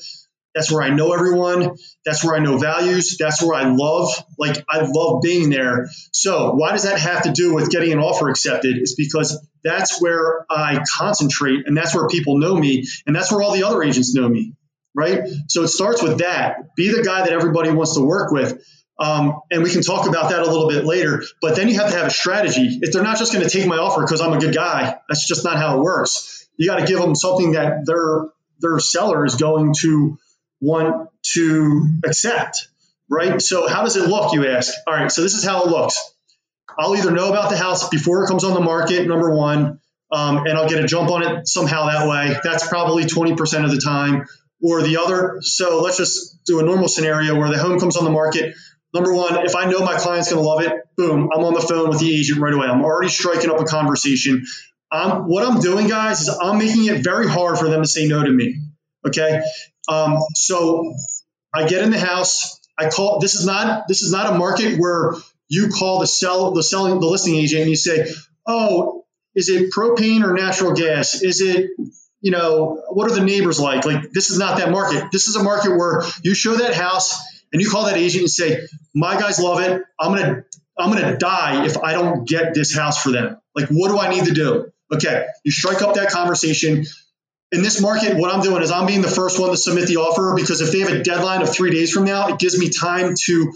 That's 0.55 0.73
where 0.73 0.83
I 0.83 0.89
know 0.89 1.13
everyone. 1.13 1.77
That's 2.05 2.25
where 2.25 2.35
I 2.35 2.39
know 2.39 2.59
values. 2.59 3.17
That's 3.19 3.43
where 3.43 3.55
I 3.55 3.69
love, 3.69 4.09
like, 4.39 4.65
I 4.69 4.81
love 4.81 5.21
being 5.23 5.51
there. 5.51 5.89
So, 6.13 6.55
why 6.55 6.73
does 6.73 6.85
that 6.85 6.99
have 6.99 7.25
to 7.25 7.33
do 7.33 7.55
with 7.55 7.71
getting 7.71 7.93
an 7.93 7.99
offer 7.99 8.29
accepted? 8.29 8.77
It's 8.79 8.95
because 8.95 9.39
that's 9.63 10.01
where 10.01 10.47
I 10.51 10.83
concentrate 10.97 11.67
and 11.67 11.77
that's 11.77 11.95
where 11.95 12.09
people 12.09 12.39
know 12.39 12.57
me 12.57 12.87
and 13.07 13.15
that's 13.15 13.31
where 13.31 13.43
all 13.43 13.53
the 13.53 13.65
other 13.65 13.83
agents 13.83 14.15
know 14.15 14.29
me, 14.29 14.55
right? 14.95 15.29
So, 15.49 15.63
it 15.63 15.69
starts 15.69 16.03
with 16.03 16.19
that. 16.19 16.75
Be 16.75 16.89
the 16.89 17.03
guy 17.03 17.21
that 17.25 17.33
everybody 17.33 17.71
wants 17.71 17.95
to 17.95 18.01
work 18.01 18.33
with. 18.33 18.65
Um, 18.99 19.41
and 19.51 19.63
we 19.63 19.71
can 19.71 19.83
talk 19.83 20.09
about 20.09 20.31
that 20.31 20.41
a 20.41 20.47
little 20.47 20.69
bit 20.69 20.85
later. 20.85 21.23
But 21.41 21.55
then 21.57 21.69
you 21.69 21.79
have 21.79 21.91
to 21.91 21.97
have 21.97 22.07
a 22.09 22.11
strategy. 22.11 22.79
If 22.83 22.93
they're 22.93 23.05
not 23.05 23.19
just 23.19 23.33
going 23.33 23.45
to 23.47 23.51
take 23.51 23.67
my 23.67 23.77
offer 23.77 24.01
because 24.03 24.21
I'm 24.21 24.33
a 24.33 24.41
good 24.41 24.55
guy, 24.55 24.99
that's 25.09 25.27
just 25.27 25.45
not 25.45 25.57
how 25.57 25.79
it 25.79 25.83
works. 25.83 26.49
You 26.57 26.69
got 26.69 26.81
to 26.81 26.87
give 26.87 26.99
them 26.99 27.15
something 27.15 27.53
that 27.53 27.87
their 27.87 28.29
their 28.61 28.81
seller 28.81 29.25
is 29.25 29.37
going 29.37 29.75
to 29.81 30.19
want 30.61 31.11
to 31.35 32.01
accept, 32.05 32.69
right? 33.09 33.41
So 33.41 33.69
how 33.69 33.85
does 33.85 33.97
it 33.97 34.09
look, 34.09 34.33
you 34.33 34.49
ask? 34.49 34.75
All 34.87 34.95
right, 34.95 35.11
so 35.11 35.23
this 35.23 35.35
is 35.35 35.45
how 35.45 35.65
it 35.65 35.69
looks. 35.69 36.15
I'll 36.77 36.97
either 36.97 37.11
know 37.11 37.31
about 37.31 37.51
the 37.51 37.57
house 37.57 37.89
before 37.89 38.25
it 38.25 38.29
comes 38.29 38.45
on 38.45 38.55
the 38.55 38.61
market, 38.61 39.07
number 39.07 39.35
one, 39.35 39.81
um, 40.11 40.39
and 40.39 40.51
I'll 40.51 40.69
get 40.69 40.83
a 40.83 40.87
jump 40.87 41.11
on 41.11 41.23
it 41.23 41.49
somehow 41.49 41.87
that 41.87 42.09
way. 42.09 42.37
That's 42.43 42.67
probably 42.67 43.05
20% 43.05 43.65
of 43.65 43.71
the 43.71 43.81
time. 43.81 44.27
Or 44.61 44.83
the 44.83 44.97
other, 44.97 45.39
so 45.41 45.81
let's 45.83 45.99
just 45.99 46.45
do 46.45 46.59
a 46.59 46.65
normal 46.65 46.89
scenario 46.89 47.39
where 47.39 47.49
the 47.49 47.59
home 47.59 47.79
comes 47.79 47.97
on 47.97 48.03
the 48.03 48.11
market. 48.11 48.57
Number 48.95 49.13
one, 49.13 49.45
if 49.45 49.55
I 49.55 49.71
know 49.71 49.81
my 49.81 49.97
client's 49.99 50.31
going 50.33 50.43
to 50.43 50.49
love 50.49 50.63
it, 50.63 50.73
boom, 50.97 51.31
I'm 51.35 51.45
on 51.45 51.55
the 51.55 51.61
phone 51.61 51.91
with 51.91 52.01
the 52.01 52.19
agent 52.19 52.41
right 52.41 52.55
away. 52.55 52.67
I'm 52.67 52.83
already 52.83 53.11
striking 53.11 53.51
up 53.51 53.61
a 53.61 53.65
conversation. 53.65 54.47
What 54.91 55.47
I'm 55.47 55.61
doing, 55.61 55.89
guys, 55.89 56.23
is 56.23 56.29
I'm 56.29 56.59
making 56.59 56.87
it 56.87 57.05
very 57.05 57.29
hard 57.29 57.59
for 57.59 57.69
them 57.69 57.83
to 57.83 57.89
say 57.89 58.09
no 58.09 58.25
to 58.25 58.31
me. 58.31 58.61
Okay. 59.07 59.43
Um, 59.89 60.19
so 60.35 60.95
I 61.55 61.67
get 61.67 61.83
in 61.83 61.91
the 61.91 61.99
house. 61.99 62.61
I 62.79 62.89
call. 62.89 63.19
This 63.21 63.35
is 63.35 63.45
not. 63.45 63.89
This 63.89 64.03
is 64.03 64.13
not 64.13 64.35
a 64.35 64.39
market 64.39 64.79
where 64.79 65.15
you 65.49 65.69
call 65.69 66.01
the 66.01 66.07
sell 66.07 66.53
the 66.53 66.63
selling 66.63 67.01
the 67.01 67.07
listing 67.07 67.35
agent 67.35 67.63
and 67.63 67.71
you 67.71 67.77
say, 67.77 68.11
"Oh, 68.47 69.05
is 69.35 69.49
it 69.49 69.73
propane 69.73 70.23
or 70.23 70.35
natural 70.35 70.73
gas? 70.73 71.23
Is 71.23 71.41
it 71.41 71.71
you 72.21 72.31
know 72.31 72.83
what 72.91 73.11
are 73.11 73.15
the 73.15 73.25
neighbors 73.25 73.59
like?" 73.59 73.85
Like 73.85 74.13
this 74.13 74.31
is 74.31 74.39
not 74.39 74.59
that 74.59 74.71
market. 74.71 75.11
This 75.13 75.29
is 75.29 75.37
a 75.37 75.43
market 75.43 75.71
where 75.77 76.03
you 76.23 76.35
show 76.35 76.55
that 76.55 76.75
house 76.75 77.19
and 77.53 77.63
you 77.63 77.71
call 77.71 77.87
that 77.87 77.97
agent 77.97 78.23
and 78.23 78.31
say, 78.31 78.67
"My 78.95 79.19
guys 79.19 79.39
love 79.39 79.61
it. 79.61 79.83
I'm 79.99 80.15
gonna 80.15 80.45
I'm 80.79 80.93
gonna 80.93 81.17
die 81.17 81.65
if 81.67 81.77
I 81.79 81.93
don't 81.93 82.29
get 82.29 82.55
this 82.55 82.75
house 82.75 83.03
for 83.03 83.11
them. 83.11 83.39
Like, 83.55 83.69
what 83.69 83.89
do 83.89 83.99
I 83.99 84.11
need 84.11 84.27
to 84.27 84.35
do?" 84.35 84.71
Okay, 84.93 85.27
you 85.45 85.53
strike 85.53 85.83
up 85.83 85.95
that 85.95 86.11
conversation 86.11 86.87
in 87.51 87.63
this 87.63 87.81
market, 87.81 88.17
what 88.17 88.33
I'm 88.33 88.43
doing 88.43 88.63
is 88.63 88.71
I'm 88.71 88.87
being 88.87 89.01
the 89.01 89.09
first 89.09 89.39
one 89.41 89.51
to 89.51 89.57
submit 89.57 89.89
the 89.89 89.97
offer 89.97 90.35
because 90.37 90.61
if 90.61 90.71
they 90.71 90.81
have 90.81 90.91
a 90.91 91.03
deadline 91.03 91.43
of 91.43 91.51
three 91.51 91.71
days 91.71 91.91
from 91.91 92.05
now, 92.05 92.29
it 92.29 92.39
gives 92.39 92.59
me 92.59 92.69
time 92.69 93.15
to 93.25 93.53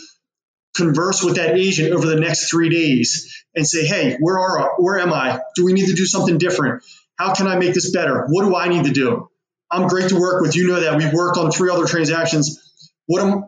converse 0.75 1.23
with 1.23 1.37
that 1.37 1.59
agent 1.59 1.93
over 1.93 2.07
the 2.07 2.19
next 2.19 2.51
three 2.51 2.71
days 2.71 3.45
and 3.55 3.67
say, 3.67 3.85
hey, 3.85 4.17
where 4.19 4.39
are 4.39 4.75
where 4.79 4.99
am 4.99 5.13
I? 5.13 5.41
Do 5.55 5.67
we 5.67 5.75
need 5.75 5.87
to 5.87 5.95
do 5.95 6.07
something 6.07 6.39
different? 6.39 6.83
How 7.17 7.35
can 7.35 7.47
I 7.47 7.59
make 7.59 7.75
this 7.75 7.93
better? 7.93 8.27
What 8.29 8.45
do 8.45 8.57
I 8.57 8.69
need 8.69 8.85
to 8.85 8.93
do? 8.93 9.29
I'm 9.71 9.89
great 9.89 10.09
to 10.09 10.19
work 10.19 10.41
with. 10.41 10.57
You 10.57 10.69
know 10.69 10.81
that 10.81 10.97
we've 10.97 11.13
worked 11.13 11.37
on 11.37 11.51
three 11.51 11.71
other 11.71 11.87
transactions. 11.87 12.59
What 13.07 13.23
am 13.23 13.45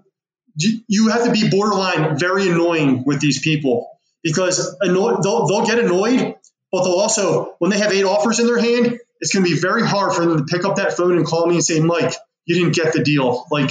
you 0.57 1.09
have 1.09 1.25
to 1.25 1.33
be 1.33 1.51
borderline 1.51 2.19
very 2.19 2.49
annoying 2.49 3.05
with 3.05 3.21
these 3.21 3.41
people 3.41 3.91
because 4.23 4.77
they'll, 4.81 5.21
they'll 5.21 5.67
get 5.67 5.79
annoyed 5.79 6.37
but 6.75 6.83
they'll 6.83 6.95
also, 6.95 7.55
when 7.61 7.71
they 7.71 7.79
have 7.79 7.93
eight 7.93 8.03
offers 8.03 8.41
in 8.41 8.49
their 8.49 8.59
hand, 8.59 8.99
it's 9.21 9.33
going 9.33 9.45
to 9.45 9.51
be 9.51 9.57
very 9.57 9.87
hard 9.87 10.13
for 10.13 10.27
them 10.27 10.39
to 10.39 10.45
pick 10.45 10.65
up 10.65 10.75
that 10.77 10.95
phone 10.95 11.17
and 11.17 11.25
call 11.25 11.47
me 11.47 11.55
and 11.55 11.65
say, 11.65 11.79
Mike, 11.79 12.15
you 12.47 12.57
didn't 12.57 12.75
get 12.75 12.93
the 12.93 13.05
deal. 13.05 13.47
Like, 13.49 13.71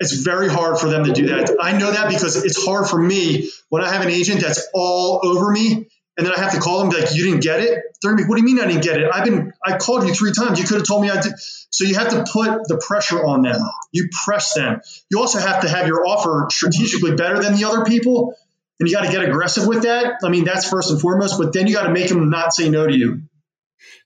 it's 0.00 0.12
very 0.12 0.48
hard 0.48 0.78
for 0.78 0.88
them 0.88 1.04
to 1.04 1.12
do 1.12 1.26
that. 1.26 1.54
I 1.60 1.76
know 1.76 1.92
that 1.92 2.08
because 2.08 2.42
it's 2.42 2.64
hard 2.64 2.88
for 2.88 2.98
me 2.98 3.50
when 3.68 3.84
I 3.84 3.92
have 3.92 4.00
an 4.00 4.08
agent 4.08 4.40
that's 4.40 4.66
all 4.72 5.20
over 5.24 5.50
me 5.50 5.90
and 6.16 6.26
then 6.26 6.32
I 6.32 6.40
have 6.40 6.52
to 6.52 6.58
call 6.58 6.78
them 6.78 6.88
like, 6.88 7.14
you 7.14 7.24
didn't 7.24 7.42
get 7.42 7.60
it. 7.60 7.82
They're 8.00 8.12
gonna 8.12 8.22
be, 8.22 8.28
what 8.30 8.36
do 8.36 8.40
you 8.40 8.46
mean 8.46 8.64
I 8.64 8.66
didn't 8.66 8.82
get 8.82 8.98
it? 8.98 9.10
I've 9.12 9.26
been, 9.26 9.45
I 9.66 9.78
called 9.78 10.06
you 10.06 10.14
three 10.14 10.32
times. 10.32 10.58
You 10.58 10.66
could 10.66 10.78
have 10.78 10.86
told 10.86 11.02
me 11.02 11.10
I 11.10 11.20
did. 11.20 11.32
So 11.70 11.84
you 11.84 11.94
have 11.96 12.10
to 12.10 12.24
put 12.30 12.68
the 12.68 12.78
pressure 12.78 13.24
on 13.24 13.42
them. 13.42 13.60
You 13.92 14.08
press 14.24 14.54
them. 14.54 14.80
You 15.10 15.20
also 15.20 15.38
have 15.38 15.62
to 15.62 15.68
have 15.68 15.86
your 15.86 16.06
offer 16.06 16.46
strategically 16.50 17.16
better 17.16 17.42
than 17.42 17.56
the 17.56 17.64
other 17.64 17.84
people. 17.84 18.34
And 18.78 18.88
you 18.88 18.94
got 18.94 19.04
to 19.04 19.10
get 19.10 19.24
aggressive 19.24 19.66
with 19.66 19.82
that. 19.82 20.20
I 20.22 20.28
mean, 20.28 20.44
that's 20.44 20.68
first 20.68 20.90
and 20.90 21.00
foremost, 21.00 21.38
but 21.38 21.52
then 21.52 21.66
you 21.66 21.74
got 21.74 21.84
to 21.84 21.92
make 21.92 22.08
them 22.08 22.30
not 22.30 22.54
say 22.54 22.68
no 22.68 22.86
to 22.86 22.96
you. 22.96 23.22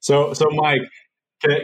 So, 0.01 0.33
so 0.33 0.49
Mike, 0.51 0.83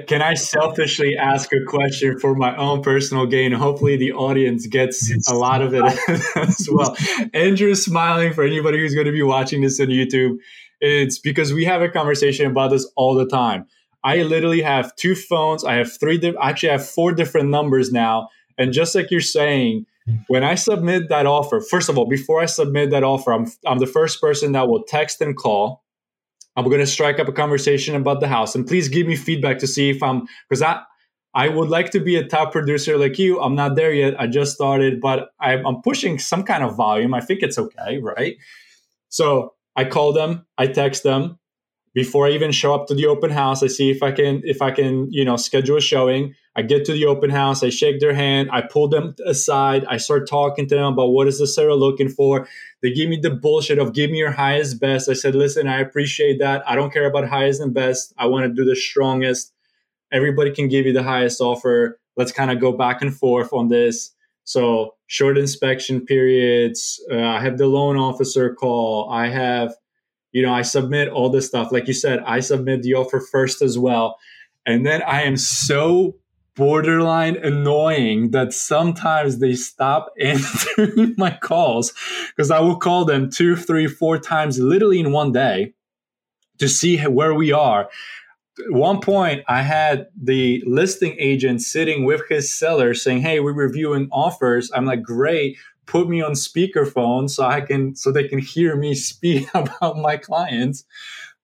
can, 0.06 0.22
I 0.22 0.34
selfishly 0.34 1.16
ask 1.16 1.52
a 1.52 1.64
question 1.66 2.18
for 2.18 2.34
my 2.34 2.56
own 2.56 2.82
personal 2.82 3.26
gain? 3.26 3.52
Hopefully, 3.52 3.96
the 3.96 4.12
audience 4.12 4.66
gets 4.66 5.28
a 5.28 5.34
lot 5.34 5.60
of 5.60 5.74
it 5.74 5.84
as 6.36 6.68
well. 6.70 6.96
Andrew's 7.34 7.84
smiling 7.84 8.32
for 8.32 8.42
anybody 8.42 8.78
who's 8.78 8.94
going 8.94 9.06
to 9.06 9.12
be 9.12 9.22
watching 9.22 9.60
this 9.60 9.78
on 9.78 9.88
YouTube. 9.88 10.38
It's 10.80 11.18
because 11.18 11.52
we 11.52 11.66
have 11.66 11.82
a 11.82 11.88
conversation 11.88 12.46
about 12.46 12.70
this 12.70 12.90
all 12.96 13.14
the 13.14 13.26
time. 13.26 13.66
I 14.06 14.22
literally 14.22 14.62
have 14.62 14.94
two 14.96 15.14
phones. 15.14 15.64
I 15.64 15.74
have 15.74 15.98
three, 15.98 16.18
di- 16.18 16.34
actually, 16.40 16.70
I 16.70 16.72
have 16.72 16.88
four 16.88 17.12
different 17.12 17.50
numbers 17.50 17.92
now. 17.92 18.28
And 18.56 18.72
just 18.72 18.94
like 18.94 19.10
you're 19.10 19.20
saying, 19.20 19.86
when 20.28 20.44
I 20.44 20.54
submit 20.54 21.08
that 21.08 21.26
offer, 21.26 21.60
first 21.60 21.88
of 21.88 21.98
all, 21.98 22.06
before 22.06 22.40
I 22.40 22.46
submit 22.46 22.90
that 22.90 23.02
offer, 23.02 23.32
I'm, 23.32 23.46
I'm 23.66 23.78
the 23.78 23.86
first 23.86 24.20
person 24.20 24.52
that 24.52 24.68
will 24.68 24.84
text 24.84 25.20
and 25.20 25.36
call 25.36 25.82
I'm 26.56 26.64
going 26.64 26.80
to 26.80 26.86
strike 26.86 27.20
up 27.20 27.28
a 27.28 27.32
conversation 27.32 27.94
about 27.94 28.20
the 28.20 28.28
house, 28.28 28.54
and 28.54 28.66
please 28.66 28.88
give 28.88 29.06
me 29.06 29.14
feedback 29.14 29.58
to 29.58 29.66
see 29.66 29.90
if 29.90 30.02
I'm 30.02 30.26
because 30.48 30.62
I 30.62 30.82
I 31.34 31.48
would 31.48 31.68
like 31.68 31.90
to 31.90 32.00
be 32.00 32.16
a 32.16 32.26
top 32.26 32.50
producer 32.50 32.96
like 32.96 33.18
you. 33.18 33.38
I'm 33.40 33.54
not 33.54 33.76
there 33.76 33.92
yet. 33.92 34.18
I 34.18 34.26
just 34.26 34.54
started, 34.54 35.02
but 35.02 35.28
I'm, 35.38 35.66
I'm 35.66 35.82
pushing 35.82 36.18
some 36.18 36.42
kind 36.44 36.64
of 36.64 36.74
volume. 36.74 37.12
I 37.12 37.20
think 37.20 37.42
it's 37.42 37.58
okay, 37.58 37.98
right? 37.98 38.38
So 39.10 39.52
I 39.76 39.84
call 39.84 40.14
them, 40.14 40.46
I 40.56 40.66
text 40.66 41.02
them 41.02 41.38
before 41.96 42.26
I 42.26 42.32
even 42.32 42.52
show 42.52 42.74
up 42.74 42.86
to 42.88 42.94
the 42.94 43.06
open 43.06 43.30
house. 43.30 43.62
I 43.62 43.68
see 43.68 43.90
if 43.90 44.02
I 44.02 44.12
can 44.12 44.42
if 44.44 44.60
I 44.60 44.70
can 44.70 45.10
you 45.10 45.24
know 45.24 45.36
schedule 45.36 45.78
a 45.78 45.80
showing. 45.80 46.34
I 46.54 46.62
get 46.62 46.84
to 46.86 46.92
the 46.92 47.06
open 47.06 47.30
house, 47.30 47.62
I 47.62 47.70
shake 47.70 48.00
their 48.00 48.14
hand, 48.14 48.48
I 48.50 48.62
pull 48.62 48.88
them 48.88 49.14
aside, 49.26 49.84
I 49.86 49.98
start 49.98 50.26
talking 50.28 50.66
to 50.68 50.74
them 50.74 50.92
about 50.94 51.08
what 51.08 51.28
is 51.28 51.38
the 51.38 51.46
seller 51.46 51.74
looking 51.74 52.08
for. 52.08 52.48
They 52.82 52.92
give 52.92 53.10
me 53.10 53.18
the 53.20 53.30
bullshit 53.30 53.78
of 53.78 53.92
give 53.92 54.10
me 54.10 54.18
your 54.18 54.30
highest 54.30 54.80
best. 54.80 55.10
I 55.10 55.12
said, 55.12 55.34
listen, 55.34 55.68
I 55.68 55.80
appreciate 55.80 56.38
that. 56.38 56.62
I 56.66 56.74
don't 56.74 56.92
care 56.92 57.04
about 57.04 57.28
highest 57.28 57.60
and 57.60 57.74
best. 57.74 58.14
I 58.16 58.26
want 58.26 58.46
to 58.46 58.54
do 58.54 58.64
the 58.64 58.74
strongest. 58.74 59.52
Everybody 60.10 60.50
can 60.50 60.68
give 60.68 60.86
you 60.86 60.94
the 60.94 61.02
highest 61.02 61.42
offer. 61.42 61.98
Let's 62.16 62.32
kind 62.32 62.50
of 62.50 62.58
go 62.58 62.72
back 62.72 63.02
and 63.02 63.14
forth 63.14 63.52
on 63.52 63.68
this. 63.68 64.12
So 64.44 64.94
short 65.08 65.36
inspection 65.36 66.06
periods. 66.06 67.04
Uh, 67.10 67.20
I 67.20 67.40
have 67.40 67.58
the 67.58 67.66
loan 67.66 67.98
officer 67.98 68.54
call. 68.54 69.10
I 69.10 69.28
have, 69.28 69.74
you 70.36 70.42
know, 70.42 70.52
I 70.52 70.60
submit 70.60 71.08
all 71.08 71.30
this 71.30 71.46
stuff. 71.46 71.72
Like 71.72 71.88
you 71.88 71.94
said, 71.94 72.18
I 72.26 72.40
submit 72.40 72.82
the 72.82 72.92
offer 72.92 73.20
first 73.20 73.62
as 73.62 73.78
well. 73.78 74.18
And 74.66 74.84
then 74.84 75.00
I 75.04 75.22
am 75.22 75.38
so 75.38 76.16
borderline 76.56 77.36
annoying 77.36 78.32
that 78.32 78.52
sometimes 78.52 79.38
they 79.38 79.54
stop 79.54 80.12
answering 80.20 81.14
my 81.16 81.30
calls 81.30 81.94
because 82.36 82.50
I 82.50 82.60
will 82.60 82.76
call 82.76 83.06
them 83.06 83.30
two, 83.30 83.56
three, 83.56 83.86
four 83.86 84.18
times 84.18 84.58
literally 84.58 85.00
in 85.00 85.10
one 85.10 85.32
day 85.32 85.72
to 86.58 86.68
see 86.68 86.98
where 86.98 87.32
we 87.32 87.52
are. 87.52 87.88
At 88.58 88.72
one 88.74 89.00
point, 89.00 89.42
I 89.48 89.62
had 89.62 90.08
the 90.22 90.62
listing 90.66 91.16
agent 91.18 91.62
sitting 91.62 92.04
with 92.04 92.20
his 92.28 92.52
seller 92.52 92.92
saying, 92.92 93.22
Hey, 93.22 93.40
we're 93.40 93.54
reviewing 93.54 94.10
offers. 94.12 94.70
I'm 94.74 94.84
like, 94.84 95.02
Great, 95.02 95.56
put 95.86 96.08
me 96.08 96.20
on 96.20 96.32
speakerphone 96.32 97.30
so 97.30 97.44
I 97.44 97.60
can 97.60 97.94
so 97.94 98.12
they 98.12 98.28
can 98.28 98.38
hear 98.38 98.76
me 98.76 98.94
speak 99.10 99.48
about 99.54 99.96
my 99.96 100.16
clients. 100.16 100.84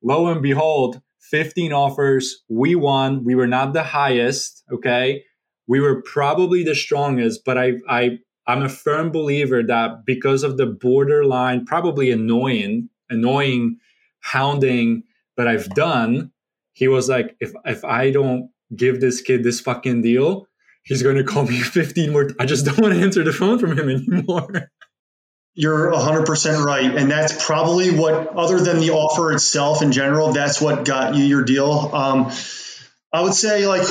Lo 0.02 0.26
and 0.26 0.42
behold, 0.42 1.00
15 1.32 1.72
offers. 1.72 2.42
We 2.48 2.74
won. 2.74 3.24
We 3.24 3.34
were 3.34 3.46
not 3.46 3.72
the 3.72 3.82
highest. 3.82 4.62
Okay. 4.70 5.24
We 5.66 5.80
were 5.80 6.02
probably 6.02 6.62
the 6.62 6.74
strongest, 6.74 7.44
but 7.44 7.56
I, 7.56 7.74
I, 7.88 8.18
I'm 8.46 8.62
a 8.62 8.68
firm 8.68 9.10
believer 9.10 9.62
that 9.62 10.04
because 10.04 10.42
of 10.42 10.58
the 10.58 10.66
borderline, 10.66 11.64
probably 11.64 12.10
annoying, 12.10 12.90
annoying 13.08 13.78
hounding 14.20 15.04
that 15.38 15.48
I've 15.48 15.70
done, 15.70 16.32
he 16.74 16.86
was 16.86 17.08
like, 17.08 17.34
if, 17.40 17.52
if 17.64 17.82
I 17.82 18.10
don't 18.10 18.50
give 18.76 19.00
this 19.00 19.22
kid 19.22 19.42
this 19.42 19.60
fucking 19.60 20.02
deal, 20.02 20.48
he's 20.84 21.02
going 21.02 21.16
to 21.16 21.24
call 21.24 21.44
me 21.44 21.60
15 21.60 22.12
more. 22.12 22.30
I 22.38 22.46
just 22.46 22.64
don't 22.64 22.78
want 22.78 22.94
to 22.94 23.00
answer 23.00 23.22
the 23.24 23.32
phone 23.32 23.58
from 23.58 23.78
him 23.78 23.88
anymore. 23.88 24.70
You're 25.54 25.92
100% 25.92 26.64
right. 26.64 26.96
And 26.96 27.10
that's 27.10 27.44
probably 27.44 27.90
what, 27.90 28.28
other 28.36 28.58
than 28.58 28.78
the 28.78 28.90
offer 28.90 29.32
itself 29.32 29.82
in 29.82 29.92
general, 29.92 30.32
that's 30.32 30.60
what 30.60 30.86
got 30.86 31.14
you 31.14 31.24
your 31.24 31.44
deal. 31.44 31.90
Um, 31.92 32.32
I 33.12 33.20
would 33.20 33.34
say, 33.34 33.66
like, 33.66 33.86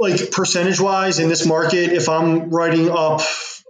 like 0.00 0.30
percentage 0.30 0.80
wise 0.80 1.18
in 1.18 1.28
this 1.28 1.44
market, 1.44 1.92
if 1.92 2.08
I'm 2.08 2.48
writing 2.48 2.88
up, 2.90 3.20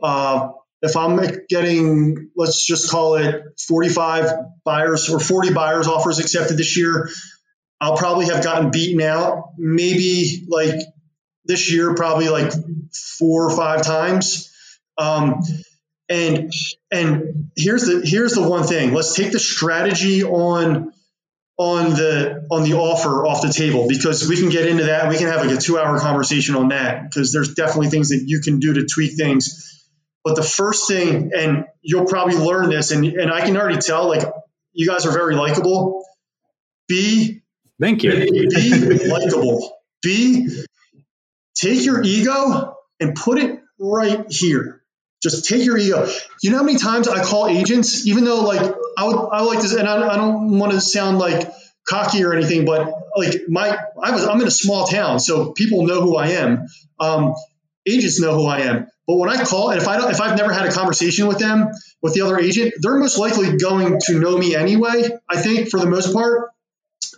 uh, 0.00 0.50
if 0.80 0.96
I'm 0.96 1.18
getting, 1.48 2.30
let's 2.36 2.64
just 2.64 2.88
call 2.88 3.16
it 3.16 3.42
45 3.66 4.30
buyers 4.64 5.08
or 5.10 5.18
40 5.18 5.52
buyers 5.52 5.88
offers 5.88 6.20
accepted 6.20 6.56
this 6.56 6.76
year, 6.76 7.10
I'll 7.80 7.96
probably 7.96 8.26
have 8.26 8.44
gotten 8.44 8.70
beaten 8.70 9.02
out 9.02 9.50
maybe 9.56 10.46
like 10.48 10.74
this 11.48 11.72
year, 11.72 11.94
probably 11.94 12.28
like 12.28 12.52
four 13.18 13.50
or 13.50 13.56
five 13.56 13.82
times. 13.82 14.52
Um, 14.96 15.40
and 16.08 16.52
and 16.90 17.50
here's 17.56 17.82
the 17.82 18.02
here's 18.04 18.32
the 18.32 18.48
one 18.48 18.64
thing. 18.64 18.94
Let's 18.94 19.14
take 19.14 19.32
the 19.32 19.38
strategy 19.38 20.22
on 20.22 20.92
on 21.58 21.90
the 21.90 22.46
on 22.50 22.62
the 22.62 22.74
offer 22.74 23.26
off 23.26 23.42
the 23.42 23.52
table 23.52 23.88
because 23.88 24.28
we 24.28 24.36
can 24.36 24.48
get 24.48 24.66
into 24.66 24.84
that. 24.84 25.08
We 25.08 25.18
can 25.18 25.26
have 25.26 25.44
like 25.44 25.56
a 25.56 25.60
two 25.60 25.78
hour 25.78 25.98
conversation 25.98 26.54
on 26.54 26.68
that 26.68 27.02
because 27.04 27.32
there's 27.32 27.54
definitely 27.54 27.88
things 27.88 28.10
that 28.10 28.22
you 28.24 28.40
can 28.40 28.60
do 28.60 28.74
to 28.74 28.86
tweak 28.86 29.16
things. 29.16 29.74
But 30.24 30.36
the 30.36 30.42
first 30.42 30.88
thing, 30.88 31.32
and 31.34 31.66
you'll 31.82 32.06
probably 32.06 32.36
learn 32.36 32.70
this, 32.70 32.90
and 32.90 33.04
and 33.04 33.30
I 33.30 33.40
can 33.40 33.56
already 33.56 33.78
tell, 33.78 34.08
like 34.08 34.22
you 34.72 34.86
guys 34.86 35.04
are 35.04 35.12
very 35.12 35.34
likable. 35.34 36.04
Be 36.86 37.42
thank 37.80 38.02
you. 38.02 38.12
Be, 38.12 38.48
be 38.48 39.08
likable. 39.08 39.74
Be 40.02 40.64
take 41.60 41.84
your 41.84 42.02
ego 42.02 42.76
and 43.00 43.14
put 43.14 43.38
it 43.38 43.60
right 43.78 44.26
here 44.30 44.78
just 45.22 45.48
take 45.48 45.64
your 45.64 45.76
ego. 45.76 46.08
You 46.42 46.50
know 46.50 46.58
how 46.58 46.62
many 46.62 46.78
times 46.78 47.08
I 47.08 47.22
call 47.24 47.48
agents, 47.48 48.06
even 48.06 48.24
though 48.24 48.42
like 48.42 48.60
I 48.96 49.04
would 49.04 49.16
I 49.16 49.42
like 49.42 49.60
this, 49.60 49.74
and 49.74 49.88
I, 49.88 50.08
I 50.08 50.16
don't 50.16 50.58
want 50.58 50.72
to 50.72 50.80
sound 50.80 51.18
like 51.18 51.50
cocky 51.88 52.22
or 52.24 52.34
anything, 52.34 52.64
but 52.64 52.92
like 53.16 53.48
my 53.48 53.76
I 54.00 54.12
was 54.12 54.24
I'm 54.24 54.40
in 54.40 54.46
a 54.46 54.52
small 54.52 54.86
town, 54.86 55.18
so 55.18 55.52
people 55.52 55.86
know 55.86 56.00
who 56.00 56.16
I 56.16 56.28
am. 56.28 56.66
Um, 57.00 57.34
agents 57.86 58.20
know 58.20 58.34
who 58.34 58.46
I 58.46 58.60
am. 58.60 58.86
But 59.06 59.16
when 59.16 59.30
I 59.30 59.42
call, 59.42 59.70
and 59.70 59.80
if 59.80 59.88
I 59.88 59.96
don't, 59.96 60.10
if 60.10 60.20
I've 60.20 60.36
never 60.36 60.52
had 60.52 60.66
a 60.66 60.72
conversation 60.72 61.26
with 61.26 61.38
them 61.38 61.68
with 62.02 62.14
the 62.14 62.20
other 62.20 62.38
agent, 62.38 62.74
they're 62.78 62.98
most 62.98 63.18
likely 63.18 63.56
going 63.56 63.98
to 64.06 64.20
know 64.20 64.36
me 64.36 64.54
anyway. 64.54 65.08
I 65.28 65.40
think 65.40 65.70
for 65.70 65.80
the 65.80 65.88
most 65.88 66.12
part. 66.12 66.50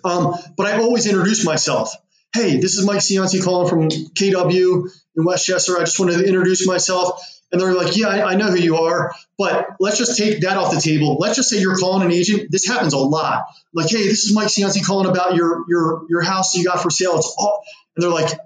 Um, 0.04 0.34
but 0.56 0.66
I 0.66 0.78
always 0.78 1.06
introduce 1.06 1.44
myself. 1.44 1.94
Hey, 2.32 2.60
this 2.60 2.76
is 2.76 2.86
Mike 2.86 3.00
Cianci 3.00 3.42
calling 3.42 3.68
from 3.68 3.88
KW 3.88 4.88
in 5.16 5.24
West 5.24 5.46
Chester. 5.46 5.76
I 5.76 5.80
just 5.80 5.98
wanted 5.98 6.18
to 6.18 6.24
introduce 6.24 6.64
myself 6.64 7.20
and 7.50 7.60
they're 7.60 7.74
like, 7.74 7.96
yeah, 7.96 8.06
I, 8.06 8.32
I, 8.32 8.34
know 8.36 8.50
who 8.50 8.58
you 8.58 8.76
are, 8.76 9.12
but 9.36 9.70
let's 9.80 9.98
just 9.98 10.16
take 10.16 10.42
that 10.42 10.56
off 10.56 10.72
the 10.72 10.80
table. 10.80 11.16
Let's 11.18 11.34
just 11.34 11.50
say 11.50 11.58
you're 11.58 11.76
calling 11.76 12.06
an 12.06 12.12
agent. 12.12 12.50
This 12.50 12.66
happens 12.66 12.92
a 12.92 12.98
lot. 12.98 13.46
Like, 13.74 13.90
hey, 13.90 14.04
this 14.04 14.24
is 14.24 14.32
Mike 14.32 14.46
Cianci 14.46 14.84
calling 14.84 15.10
about 15.10 15.34
your 15.34 15.64
your 15.68 16.06
your 16.08 16.22
house 16.22 16.54
you 16.54 16.64
got 16.64 16.80
for 16.80 16.90
sale. 16.90 17.16
It's 17.16 17.34
all, 17.36 17.64
and 17.96 18.02
they're 18.04 18.10
like, 18.10 18.38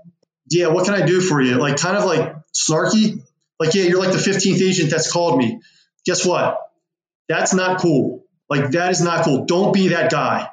yeah, 0.48 0.68
what 0.68 0.86
can 0.86 0.94
I 0.94 1.04
do 1.04 1.20
for 1.20 1.42
you? 1.42 1.56
Like, 1.56 1.76
kind 1.76 1.96
of 1.96 2.04
like 2.06 2.34
snarky. 2.54 3.22
Like, 3.60 3.74
yeah, 3.74 3.84
you're 3.84 4.00
like 4.00 4.12
the 4.12 4.18
15th 4.18 4.62
agent 4.62 4.90
that's 4.90 5.12
called 5.12 5.38
me. 5.38 5.60
Guess 6.06 6.24
what? 6.24 6.58
That's 7.28 7.52
not 7.52 7.80
cool. 7.80 8.24
Like, 8.48 8.70
that 8.70 8.90
is 8.90 9.02
not 9.02 9.24
cool. 9.24 9.44
Don't 9.44 9.72
be 9.72 9.88
that 9.88 10.10
guy. 10.10 10.48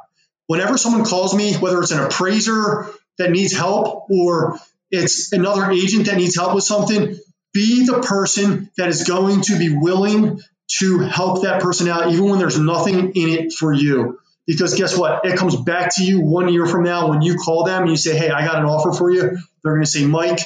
Whenever 0.48 0.78
someone 0.78 1.06
calls 1.06 1.34
me, 1.34 1.56
whether 1.56 1.82
it's 1.82 1.92
an 1.92 2.00
appraiser 2.00 2.94
that 3.18 3.32
needs 3.32 3.54
help 3.54 4.08
or 4.10 4.60
it's 4.92 5.32
another 5.32 5.72
agent 5.72 6.08
that 6.08 6.18
needs 6.18 6.36
help 6.36 6.56
with 6.56 6.64
something, 6.64 7.18
be 7.54 7.86
the 7.86 8.02
person 8.02 8.70
that 8.78 8.90
is 8.90 9.04
going 9.08 9.42
to 9.42 9.58
be 9.58 9.76
willing 9.76 10.42
to 10.80 11.00
help 11.00 11.44
that 11.44 11.62
person 11.62 11.88
out, 11.90 12.12
even 12.12 12.30
when 12.30 12.40
there's 12.40 12.60
nothing 12.60 13.12
in 13.16 13.30
it 13.30 13.54
for 13.54 13.74
you. 13.74 14.20
Because 14.48 14.76
guess 14.76 14.98
what? 14.98 15.26
It 15.26 15.38
comes 15.38 15.56
back 15.56 15.96
to 15.96 16.04
you 16.04 16.22
one 16.22 16.50
year 16.50 16.66
from 16.66 16.84
now 16.84 17.10
when 17.10 17.22
you 17.22 17.36
call 17.36 17.64
them 17.66 17.84
and 17.84 17.92
you 17.92 17.98
say, 17.98 18.18
Hey, 18.18 18.30
I 18.30 18.46
got 18.46 18.58
an 18.58 18.66
offer 18.66 18.92
for 18.92 19.12
you. 19.12 19.22
They're 19.22 19.74
going 19.74 19.84
to 19.84 19.90
say, 19.90 20.06
Mike, 20.06 20.40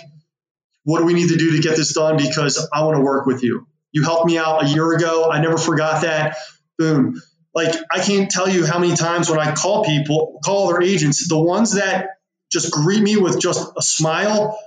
what 0.84 1.00
do 1.00 1.06
we 1.06 1.14
need 1.14 1.30
to 1.30 1.38
do 1.38 1.56
to 1.56 1.62
get 1.62 1.78
this 1.78 1.94
done? 1.94 2.18
Because 2.18 2.68
I 2.74 2.84
want 2.84 2.98
to 2.98 3.04
work 3.04 3.26
with 3.26 3.44
you. 3.44 3.68
You 3.92 4.04
helped 4.04 4.28
me 4.28 4.38
out 4.38 4.64
a 4.64 4.68
year 4.68 4.92
ago. 4.94 5.30
I 5.32 5.42
never 5.42 5.58
forgot 5.58 6.04
that. 6.04 6.38
Boom. 6.78 7.22
like 7.56 7.76
I 7.92 8.00
can't 8.00 8.30
tell 8.30 8.50
you 8.50 8.66
how 8.66 8.80
many 8.80 8.96
times 8.96 9.30
when 9.30 9.40
I 9.40 9.56
call 9.56 9.86
people, 9.86 10.40
call 10.44 10.70
their 10.70 10.82
agents, 10.84 11.28
the 11.30 11.40
ones 11.40 11.74
that 11.74 12.10
just 12.56 12.72
greet 12.72 13.04
me 13.04 13.18
with 13.18 13.38
just 13.38 13.74
a 13.78 13.82
smile, 13.82 14.58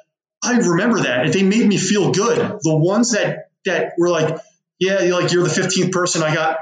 I 0.42 0.59
remember 0.59 1.00
that. 1.00 1.33
They 1.33 1.42
made 1.42 1.66
me 1.66 1.78
feel 1.78 2.12
good. 2.12 2.37
The 2.61 2.76
ones 2.76 3.12
that 3.12 3.49
that 3.64 3.95
were 3.97 4.11
like, 4.11 4.38
yeah, 4.78 5.00
you're 5.00 5.21
like 5.21 5.33
you're 5.33 5.42
the 5.42 5.49
15th 5.49 5.90
person 5.90 6.23
I 6.23 6.35
got. 6.35 6.59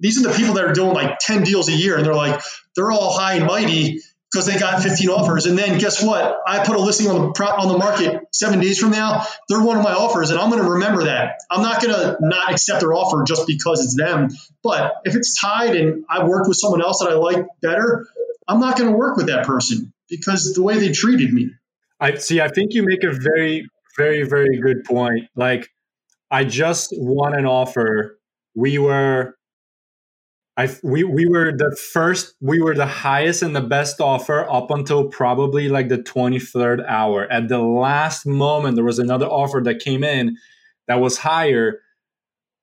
These 0.00 0.18
are 0.18 0.28
the 0.28 0.36
people 0.36 0.54
that 0.54 0.64
are 0.64 0.72
doing 0.72 0.92
like 0.92 1.20
10 1.20 1.44
deals 1.44 1.68
a 1.68 1.72
year, 1.72 1.96
and 1.96 2.04
they're 2.04 2.14
like, 2.14 2.40
they're 2.74 2.90
all 2.90 3.16
high 3.16 3.34
and 3.34 3.46
mighty 3.46 4.00
because 4.32 4.46
they 4.46 4.58
got 4.58 4.82
15 4.82 5.10
offers. 5.10 5.46
And 5.46 5.56
then 5.56 5.78
guess 5.78 6.02
what? 6.02 6.38
I 6.44 6.64
put 6.66 6.74
a 6.74 6.80
listing 6.80 7.08
on 7.08 7.32
the 7.32 7.44
on 7.44 7.68
the 7.68 7.78
market 7.78 8.22
seven 8.32 8.58
days 8.58 8.80
from 8.80 8.90
now. 8.90 9.24
They're 9.48 9.62
one 9.62 9.76
of 9.76 9.84
my 9.84 9.92
offers, 9.92 10.30
and 10.30 10.40
I'm 10.40 10.50
going 10.50 10.60
to 10.60 10.70
remember 10.72 11.04
that. 11.04 11.36
I'm 11.48 11.62
not 11.62 11.80
going 11.80 11.94
to 11.94 12.16
not 12.20 12.50
accept 12.50 12.80
their 12.80 12.94
offer 12.94 13.22
just 13.22 13.46
because 13.46 13.84
it's 13.84 13.96
them. 13.96 14.30
But 14.64 14.94
if 15.04 15.14
it's 15.14 15.40
tied 15.40 15.76
and 15.76 16.04
I've 16.10 16.26
worked 16.26 16.48
with 16.48 16.56
someone 16.56 16.82
else 16.82 16.98
that 16.98 17.10
I 17.10 17.14
like 17.14 17.46
better, 17.62 18.08
I'm 18.48 18.58
not 18.58 18.76
going 18.76 18.90
to 18.90 18.96
work 18.96 19.16
with 19.16 19.28
that 19.28 19.46
person 19.46 19.93
because 20.08 20.52
the 20.54 20.62
way 20.62 20.78
they 20.78 20.92
treated 20.92 21.32
me. 21.32 21.50
I 22.00 22.16
see. 22.16 22.40
I 22.40 22.48
think 22.48 22.74
you 22.74 22.82
make 22.84 23.04
a 23.04 23.12
very, 23.12 23.66
very, 23.96 24.22
very 24.24 24.58
good 24.60 24.84
point. 24.84 25.26
Like, 25.36 25.68
I 26.30 26.44
just 26.44 26.92
won 26.96 27.34
an 27.34 27.46
offer. 27.46 28.18
We 28.54 28.78
were 28.78 29.36
I 30.56 30.68
we 30.84 31.02
we 31.02 31.26
were 31.26 31.52
the 31.56 31.76
first 31.92 32.34
we 32.40 32.60
were 32.60 32.74
the 32.74 32.86
highest 32.86 33.42
and 33.42 33.56
the 33.56 33.60
best 33.60 34.00
offer 34.00 34.48
up 34.48 34.70
until 34.70 35.08
probably 35.08 35.68
like 35.68 35.88
the 35.88 35.98
23rd 35.98 36.84
hour. 36.88 37.30
At 37.30 37.48
the 37.48 37.58
last 37.58 38.24
moment 38.24 38.76
there 38.76 38.84
was 38.84 39.00
another 39.00 39.26
offer 39.26 39.60
that 39.64 39.80
came 39.80 40.04
in 40.04 40.36
that 40.86 41.00
was 41.00 41.18
higher 41.18 41.80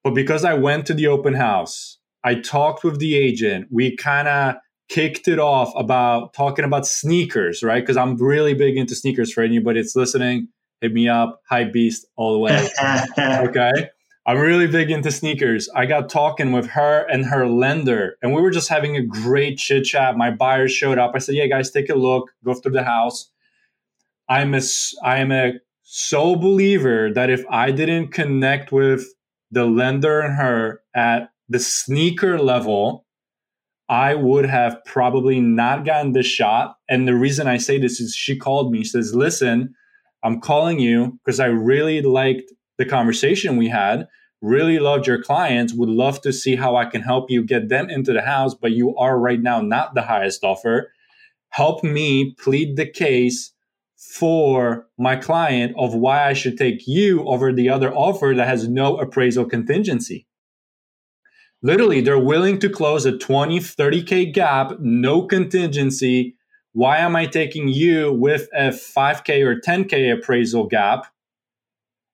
but 0.03 0.15
because 0.15 0.43
I 0.43 0.53
went 0.55 0.86
to 0.88 0.93
the 0.93 1.07
open 1.07 1.33
house, 1.33 1.98
I 2.24 2.36
talked 2.36 2.83
with 2.83 3.00
the 3.00 3.15
agent. 3.15 3.67
We 3.71 3.95
kind 3.95 4.27
of 4.27 4.55
kicked 4.91 5.27
it 5.27 5.39
off 5.39 5.74
about 5.75 6.33
talking 6.33 6.65
about 6.65 6.86
sneakers, 6.86 7.63
right? 7.63 7.86
Cuz 7.86 7.98
I'm 7.98 8.17
really 8.17 8.53
big 8.53 8.77
into 8.77 8.93
sneakers 8.93 9.31
for 9.31 9.41
anybody 9.41 9.81
that's 9.81 9.95
listening. 9.95 10.50
Hit 10.81 10.93
me 10.93 11.07
up, 11.07 11.41
Hype 11.50 11.71
Beast 11.71 12.05
all 12.15 12.33
the 12.33 12.39
way. 12.39 12.69
okay? 13.48 13.89
I'm 14.25 14.38
really 14.38 14.67
big 14.67 14.91
into 14.91 15.12
sneakers. 15.12 15.67
I 15.75 15.86
got 15.88 16.10
talking 16.10 16.51
with 16.51 16.67
her 16.67 17.07
and 17.10 17.25
her 17.25 17.48
lender, 17.48 18.17
and 18.21 18.33
we 18.33 18.41
were 18.41 18.51
just 18.51 18.69
having 18.69 18.95
a 18.95 19.01
great 19.01 19.57
chit 19.57 19.86
chat. 19.86 20.15
My 20.15 20.29
buyer 20.29 20.67
showed 20.67 21.00
up. 21.00 21.13
I 21.15 21.17
said, 21.17 21.36
"Yeah, 21.36 21.48
guys, 21.48 21.71
take 21.71 21.89
a 21.89 21.95
look. 21.95 22.31
Go 22.43 22.53
through 22.53 22.74
the 22.74 22.83
house." 22.83 23.31
I'm 24.29 24.53
a 24.53 24.62
I 25.03 25.17
am 25.17 25.31
a 25.31 25.53
sole 25.81 26.36
believer 26.36 27.12
that 27.13 27.29
if 27.29 27.43
I 27.50 27.71
didn't 27.71 28.10
connect 28.10 28.71
with 28.71 29.07
the 29.50 29.65
lender 29.65 30.21
and 30.21 30.36
her 30.36 30.81
at 30.95 31.31
the 31.50 31.60
sneaker 31.60 32.39
level, 32.39 33.05
I 33.91 34.15
would 34.15 34.45
have 34.45 34.83
probably 34.86 35.41
not 35.41 35.83
gotten 35.83 36.13
the 36.13 36.24
shot. 36.24 36.77
And 36.89 37.05
the 37.05 37.13
reason 37.13 37.48
I 37.48 37.57
say 37.57 37.77
this 37.77 38.00
is 38.00 38.15
she 38.15 38.38
called 38.38 38.71
me. 38.71 38.79
She 38.79 38.91
says, 38.91 39.13
"Listen, 39.13 39.75
I'm 40.24 40.39
calling 40.39 40.79
you 40.79 41.19
because 41.25 41.41
I 41.41 41.48
really 41.48 42.01
liked 42.01 42.53
the 42.77 42.86
conversation 42.86 43.57
we 43.57 43.67
had. 43.67 44.07
Really 44.41 44.79
loved 44.79 45.07
your 45.07 45.21
clients, 45.21 45.74
would 45.74 45.89
love 45.89 46.21
to 46.21 46.31
see 46.31 46.55
how 46.55 46.77
I 46.77 46.86
can 46.86 47.01
help 47.01 47.29
you 47.29 47.43
get 47.43 47.67
them 47.67 47.89
into 47.89 48.13
the 48.13 48.21
house, 48.21 48.55
but 48.55 48.71
you 48.71 48.95
are 48.95 49.19
right 49.19 49.41
now 49.41 49.62
not 49.62 49.93
the 49.93 50.03
highest 50.03 50.43
offer. 50.43 50.93
Help 51.50 51.83
me 51.83 52.33
plead 52.39 52.77
the 52.77 52.88
case 52.88 53.53
for 53.98 54.88
my 54.98 55.17
client 55.17 55.75
of 55.77 55.93
why 55.93 56.27
I 56.27 56.33
should 56.33 56.57
take 56.57 56.88
you 56.88 57.24
over 57.25 57.51
the 57.51 57.69
other 57.69 57.93
offer 57.93 58.33
that 58.36 58.48
has 58.48 58.69
no 58.69 58.98
appraisal 58.98 59.45
contingency. 59.45 60.25
Literally, 61.63 62.01
they're 62.01 62.20
willing 62.20 62.60
to 62.60 62.70
close 62.70 63.06
a 63.06 63.18
20, 63.18 63.60
30K 63.60 64.34
gap, 64.34 64.80
no 64.80 65.25
contingency. 65.25 66.36
Why 66.74 66.98
am 66.98 67.15
I 67.15 67.25
taking 67.25 67.68
you 67.68 68.13
with 68.13 68.48
a 68.53 68.70
5K 68.70 69.46
or 69.46 69.60
10K 69.60 70.18
appraisal 70.18 70.65
gap 70.67 71.06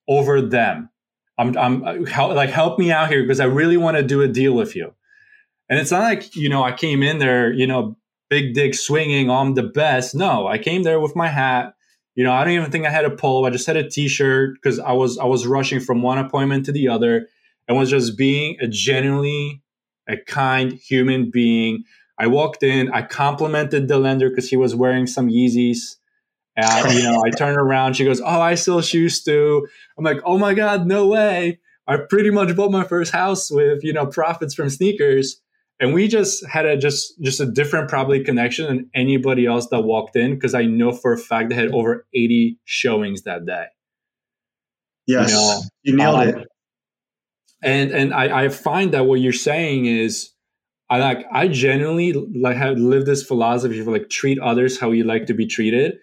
over 0.07 0.41
them. 0.41 0.89
I'm, 1.37 1.57
I'm 1.57 2.05
help, 2.05 2.33
like, 2.33 2.49
help 2.49 2.79
me 2.79 2.91
out 2.91 3.09
here 3.09 3.21
because 3.21 3.39
I 3.39 3.45
really 3.45 3.77
want 3.77 3.97
to 3.97 4.03
do 4.03 4.21
a 4.21 4.27
deal 4.27 4.53
with 4.53 4.75
you. 4.75 4.93
And 5.69 5.79
it's 5.79 5.91
not 5.91 6.03
like, 6.03 6.35
you 6.35 6.49
know, 6.49 6.63
I 6.63 6.71
came 6.71 7.03
in 7.03 7.19
there, 7.19 7.51
you 7.51 7.67
know, 7.67 7.97
big 8.29 8.53
dick 8.53 8.73
swinging, 8.73 9.29
I'm 9.29 9.53
the 9.53 9.63
best. 9.63 10.15
No, 10.15 10.47
I 10.47 10.57
came 10.57 10.83
there 10.83 10.99
with 10.99 11.15
my 11.15 11.27
hat. 11.27 11.75
You 12.15 12.23
know, 12.23 12.33
I 12.33 12.43
don't 12.43 12.53
even 12.53 12.71
think 12.71 12.85
I 12.85 12.89
had 12.89 13.05
a 13.05 13.11
polo. 13.11 13.45
I 13.45 13.51
just 13.51 13.67
had 13.67 13.77
a 13.77 13.87
t-shirt 13.87 14.55
because 14.55 14.79
I 14.79 14.93
was, 14.93 15.19
I 15.19 15.25
was 15.25 15.45
rushing 15.45 15.79
from 15.79 16.01
one 16.01 16.17
appointment 16.17 16.65
to 16.65 16.71
the 16.71 16.87
other 16.87 17.27
and 17.67 17.77
was 17.77 17.89
just 17.89 18.17
being 18.17 18.57
a 18.61 18.67
genuinely 18.67 19.61
a 20.07 20.17
kind 20.17 20.73
human 20.73 21.29
being. 21.29 21.83
I 22.17 22.27
walked 22.27 22.63
in, 22.63 22.91
I 22.91 23.01
complimented 23.03 23.87
the 23.87 23.99
lender 23.99 24.29
because 24.29 24.49
he 24.49 24.57
was 24.57 24.73
wearing 24.73 25.05
some 25.05 25.27
Yeezys. 25.27 25.97
And, 26.55 26.93
you 26.93 27.03
know, 27.03 27.21
I 27.23 27.29
turn 27.29 27.55
around, 27.55 27.95
she 27.95 28.05
goes, 28.05 28.19
Oh, 28.19 28.41
I 28.41 28.55
sell 28.55 28.81
shoes 28.81 29.23
too. 29.23 29.67
I'm 29.97 30.03
like, 30.03 30.21
Oh 30.25 30.39
my 30.39 30.53
God, 30.55 30.87
no 30.87 31.07
way. 31.07 31.59
I 31.87 31.97
pretty 31.97 32.31
much 32.31 32.55
bought 32.55 32.71
my 32.71 32.83
first 32.83 33.11
house 33.11 33.51
with, 33.51 33.83
you 33.83 33.93
know, 33.93 34.07
profits 34.07 34.55
from 34.55 34.69
sneakers. 34.69 35.39
And 35.79 35.93
we 35.93 36.07
just 36.07 36.43
had 36.47 36.65
a 36.65 36.75
just 36.75 37.21
just 37.21 37.39
a 37.39 37.45
different 37.45 37.89
probably 37.89 38.23
connection 38.23 38.65
than 38.65 38.89
anybody 38.95 39.45
else 39.45 39.67
that 39.67 39.81
walked 39.81 40.15
in 40.15 40.33
because 40.33 40.55
I 40.55 40.63
know 40.63 40.91
for 40.91 41.13
a 41.13 41.17
fact 41.17 41.49
they 41.49 41.55
had 41.55 41.71
over 41.71 42.07
80 42.15 42.57
showings 42.65 43.21
that 43.23 43.45
day. 43.45 43.65
Yes. 45.05 45.29
You, 45.29 45.35
know, 45.35 45.61
you 45.83 45.95
nailed 45.95 46.15
um, 46.15 46.41
it. 46.41 46.47
And 47.63 47.91
and 47.91 48.13
I, 48.13 48.45
I 48.45 48.49
find 48.49 48.93
that 48.93 49.05
what 49.05 49.19
you're 49.19 49.33
saying 49.33 49.85
is 49.85 50.31
I 50.89 50.99
like 50.99 51.25
I 51.31 51.47
genuinely 51.47 52.13
like 52.13 52.55
have 52.57 52.77
lived 52.77 53.07
this 53.07 53.23
philosophy 53.23 53.79
of 53.79 53.87
like 53.87 54.09
treat 54.09 54.39
others 54.39 54.79
how 54.79 54.91
you 54.91 55.03
like 55.03 55.25
to 55.25 55.33
be 55.33 55.47
treated 55.47 55.97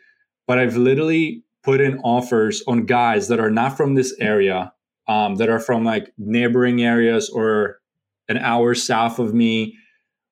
but 0.47 0.59
I've 0.59 0.77
literally 0.77 1.43
put 1.63 1.81
in 1.81 1.99
offers 2.01 2.63
on 2.67 2.87
guys 2.87 3.29
that 3.29 3.41
are 3.41 3.51
not 3.51 3.77
from 3.77 3.95
this 3.95 4.15
area, 4.21 4.73
um, 5.09 5.37
that 5.37 5.49
are 5.49 5.59
from 5.59 5.85
like 5.85 6.13
neighboring 6.19 6.83
areas 6.83 7.31
or 7.31 7.81
an 8.29 8.39
hour 8.39 8.75
south 8.75 9.19
of 9.19 9.35
me, 9.35 9.77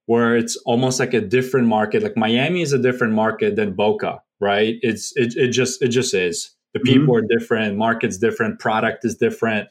where 0.07 0.37
it's 0.37 0.57
almost 0.67 1.01
like 1.01 1.15
a 1.15 1.21
different 1.21 1.69
market. 1.69 2.03
Like 2.03 2.17
Miami 2.17 2.63
is 2.63 2.73
a 2.73 2.79
different 2.79 3.15
market 3.15 3.57
than 3.57 3.75
Boca, 3.75 4.21
right? 4.41 4.77
It's 4.83 5.13
it, 5.17 5.35
it 5.37 5.49
just 5.49 5.83
it 5.83 5.89
just 5.89 6.15
is. 6.15 6.51
The 6.75 6.81
mm-hmm. 6.81 6.85
people 6.85 7.15
mm-hmm. 7.15 7.25
are 7.25 7.39
different, 7.39 7.77
market's 7.77 8.19
different, 8.19 8.61
product 8.61 9.05
is 9.05 9.17
different. 9.17 9.69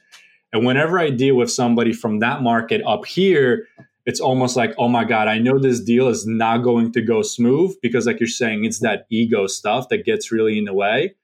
And 0.53 0.65
whenever 0.65 0.99
I 0.99 1.09
deal 1.09 1.35
with 1.35 1.51
somebody 1.51 1.93
from 1.93 2.19
that 2.19 2.41
market 2.41 2.81
up 2.85 3.05
here, 3.05 3.67
it's 4.05 4.19
almost 4.19 4.55
like, 4.55 4.73
oh 4.77 4.87
my 4.87 5.03
God, 5.03 5.27
I 5.27 5.37
know 5.37 5.59
this 5.59 5.79
deal 5.79 6.07
is 6.07 6.25
not 6.25 6.59
going 6.59 6.91
to 6.93 7.01
go 7.01 7.21
smooth 7.21 7.75
because, 7.81 8.05
like 8.05 8.19
you're 8.19 8.27
saying, 8.27 8.65
it's 8.65 8.79
that 8.79 9.05
ego 9.09 9.47
stuff 9.47 9.89
that 9.89 10.05
gets 10.05 10.31
really 10.31 10.57
in 10.57 10.65
the 10.65 10.73
way. 10.73 11.15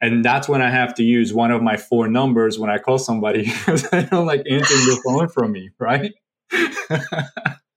And 0.00 0.24
that's 0.24 0.48
when 0.48 0.60
I 0.60 0.68
have 0.68 0.94
to 0.94 1.04
use 1.04 1.32
one 1.32 1.52
of 1.52 1.62
my 1.62 1.76
four 1.76 2.08
numbers 2.08 2.58
when 2.58 2.70
I 2.70 2.78
call 2.78 2.98
somebody 2.98 3.44
because 3.44 3.90
I 3.92 4.02
don't 4.02 4.26
like 4.26 4.42
answering 4.50 4.80
the 4.80 5.00
phone 5.04 5.28
from 5.28 5.52
me, 5.52 5.70
right? 5.78 6.12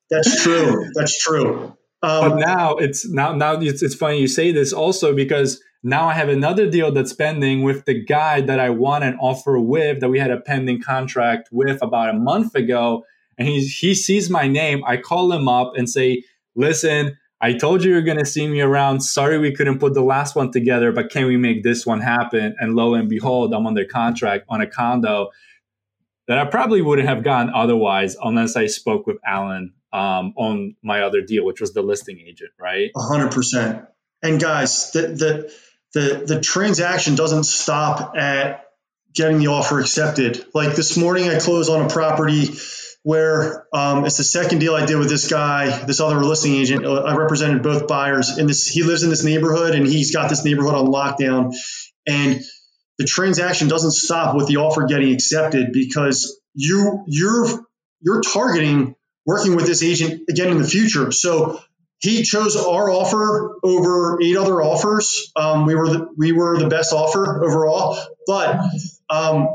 that's 0.10 0.44
true. 0.44 0.90
That's 0.96 1.24
true. 1.24 1.78
Um, 2.02 2.30
but 2.30 2.36
now 2.38 2.76
it's 2.76 3.08
now 3.10 3.34
now 3.34 3.54
it's, 3.54 3.82
it's 3.82 3.96
funny 3.96 4.20
you 4.20 4.28
say 4.28 4.52
this 4.52 4.74
also 4.74 5.16
because 5.16 5.62
now 5.86 6.08
I 6.08 6.14
have 6.14 6.30
another 6.30 6.70
deal 6.70 6.92
that's 6.92 7.14
pending 7.14 7.62
with 7.62 7.86
the 7.86 8.04
guy 8.04 8.42
that 8.42 8.60
I 8.60 8.72
won 8.72 9.04
an 9.04 9.18
offer 9.20 9.60
with 9.60 10.00
that 10.00 10.10
we 10.10 10.20
had 10.20 10.32
a 10.32 10.40
pending 10.40 10.82
contract 10.82 11.50
with 11.52 11.82
about 11.84 12.10
a 12.10 12.14
month 12.14 12.56
ago 12.56 13.06
and 13.38 13.48
he 13.48 13.62
he 13.66 13.94
sees 13.94 14.30
my 14.30 14.48
name. 14.48 14.84
I 14.86 14.98
call 14.98 15.32
him 15.32 15.48
up 15.48 15.74
and 15.76 15.90
say, 15.90 16.24
"Listen, 16.56 17.18
I 17.42 17.54
told 17.54 17.84
you 17.84 17.92
you're 17.92 18.02
going 18.02 18.18
to 18.18 18.26
see 18.26 18.48
me 18.48 18.62
around. 18.62 19.02
Sorry 19.02 19.38
we 19.38 19.52
couldn't 19.54 19.80
put 19.80 19.94
the 19.94 20.02
last 20.02 20.36
one 20.36 20.52
together, 20.52 20.92
but 20.92 21.10
can 21.10 21.26
we 21.26 21.38
make 21.38 21.64
this 21.64 21.86
one 21.86 22.02
happen?" 22.02 22.56
And 22.60 22.76
lo 22.76 22.94
and 22.94 23.10
behold, 23.10 23.54
I'm 23.54 23.68
under 23.68 23.86
contract 23.86 24.46
on 24.50 24.62
a 24.62 24.68
condo 24.68 25.32
that 26.28 26.38
I 26.38 26.46
probably 26.46 26.82
wouldn't 26.82 27.08
have 27.08 27.24
gotten 27.24 27.54
otherwise 27.54 28.18
unless 28.24 28.56
I 28.56 28.66
spoke 28.68 29.06
with 29.06 29.18
Alan 29.26 29.74
um, 29.94 30.34
on 30.38 30.76
my 30.82 31.02
other 31.02 31.22
deal, 31.22 31.46
which 31.46 31.62
was 31.62 31.74
the 31.74 31.82
listing 31.82 32.20
agent, 32.20 32.52
right? 32.60 32.92
hundred 32.96 33.32
percent. 33.32 33.86
And 34.24 34.40
guys, 34.40 34.92
the, 34.92 35.02
the 35.02 35.54
the 35.96 36.26
the 36.28 36.42
transaction 36.42 37.16
doesn't 37.16 37.46
stop 37.46 38.16
at 38.18 38.66
getting 39.14 39.40
the 39.40 39.48
offer 39.48 39.80
accepted. 39.80 40.46
Like 40.54 40.76
this 40.76 40.98
morning, 40.98 41.30
I 41.30 41.40
closed 41.40 41.72
on 41.72 41.86
a 41.86 41.90
property 41.90 42.54
where 43.04 43.66
um, 43.74 44.06
it's 44.06 44.18
the 44.18 44.24
second 44.24 44.60
deal 44.60 44.76
I 44.76 44.86
did 44.86 44.98
with 44.98 45.08
this 45.08 45.30
guy, 45.30 45.86
this 45.86 46.02
other 46.02 46.18
listing 46.18 46.54
agent. 46.54 46.86
Uh, 46.86 46.96
I 46.96 47.16
represented 47.16 47.64
both 47.64 47.88
buyers, 47.88 48.38
and 48.38 48.50
this 48.50 48.68
he 48.68 48.84
lives 48.84 49.04
in 49.04 49.10
this 49.10 49.24
neighborhood, 49.24 49.74
and 49.74 49.88
he's 49.88 50.14
got 50.14 50.30
this 50.30 50.44
neighborhood 50.44 50.76
on 50.76 50.88
lockdown, 50.88 51.56
and 52.06 52.42
the 52.98 53.06
transaction 53.06 53.70
doesn't 53.70 53.92
stop 53.92 54.36
with 54.36 54.48
the 54.48 54.58
offer 54.58 54.86
getting 54.88 55.14
accepted 55.14 55.72
because 55.72 56.40
you 56.54 57.06
you're 57.08 57.48
you're 58.02 58.22
targeting 58.22 58.96
working 59.26 59.56
with 59.56 59.66
this 59.66 59.82
agent 59.82 60.24
again 60.30 60.50
in 60.50 60.58
the 60.58 60.68
future. 60.68 61.14
So 61.14 61.62
he 62.06 62.24
chose 62.24 62.56
our 62.56 62.90
offer 62.90 63.58
over 63.64 64.20
eight 64.22 64.38
other 64.38 64.62
offers. 64.62 65.32
Um, 65.36 65.66
we 65.66 65.76
were 65.76 65.90
the, 65.90 66.08
we 66.18 66.32
were 66.32 66.58
the 66.58 66.68
best 66.68 66.94
offer 66.94 67.44
overall, 67.44 67.98
but 68.28 68.60
um, 69.10 69.50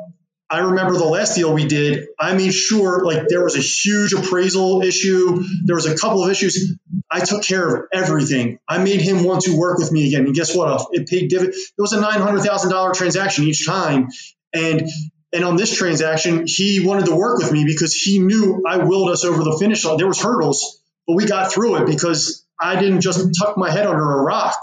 I 0.50 0.58
remember 0.58 0.94
the 0.94 1.04
last 1.04 1.36
deal 1.36 1.54
we 1.54 1.66
did, 1.66 2.08
I 2.18 2.34
made 2.34 2.52
sure 2.52 3.04
like 3.04 3.28
there 3.28 3.44
was 3.44 3.56
a 3.56 3.60
huge 3.60 4.12
appraisal 4.12 4.82
issue. 4.82 5.44
There 5.64 5.76
was 5.76 5.86
a 5.86 5.96
couple 5.96 6.24
of 6.24 6.30
issues. 6.30 6.76
I 7.08 7.20
took 7.20 7.44
care 7.44 7.76
of 7.76 7.84
everything. 7.92 8.58
I 8.68 8.82
made 8.82 9.00
him 9.00 9.22
want 9.22 9.42
to 9.44 9.56
work 9.56 9.78
with 9.78 9.92
me 9.92 10.08
again. 10.08 10.26
And 10.26 10.34
guess 10.34 10.54
what? 10.54 10.88
It 10.90 11.08
paid 11.08 11.28
dividend. 11.28 11.54
It 11.54 11.80
was 11.80 11.92
a 11.92 12.00
$900,000 12.02 12.94
transaction 12.94 13.44
each 13.44 13.64
time. 13.64 14.08
And 14.52 14.88
and 15.32 15.44
on 15.44 15.54
this 15.54 15.72
transaction, 15.76 16.44
he 16.46 16.84
wanted 16.84 17.06
to 17.06 17.14
work 17.14 17.38
with 17.38 17.52
me 17.52 17.64
because 17.64 17.94
he 17.94 18.18
knew 18.18 18.64
I 18.66 18.78
willed 18.78 19.10
us 19.10 19.24
over 19.24 19.44
the 19.44 19.56
finish 19.60 19.84
line. 19.84 19.96
There 19.96 20.08
was 20.08 20.20
hurdles, 20.20 20.79
but 21.10 21.16
we 21.16 21.26
got 21.26 21.52
through 21.52 21.74
it 21.82 21.86
because 21.86 22.46
I 22.56 22.78
didn't 22.78 23.00
just 23.00 23.30
tuck 23.36 23.58
my 23.58 23.68
head 23.68 23.84
under 23.84 24.18
a 24.18 24.22
rock. 24.22 24.54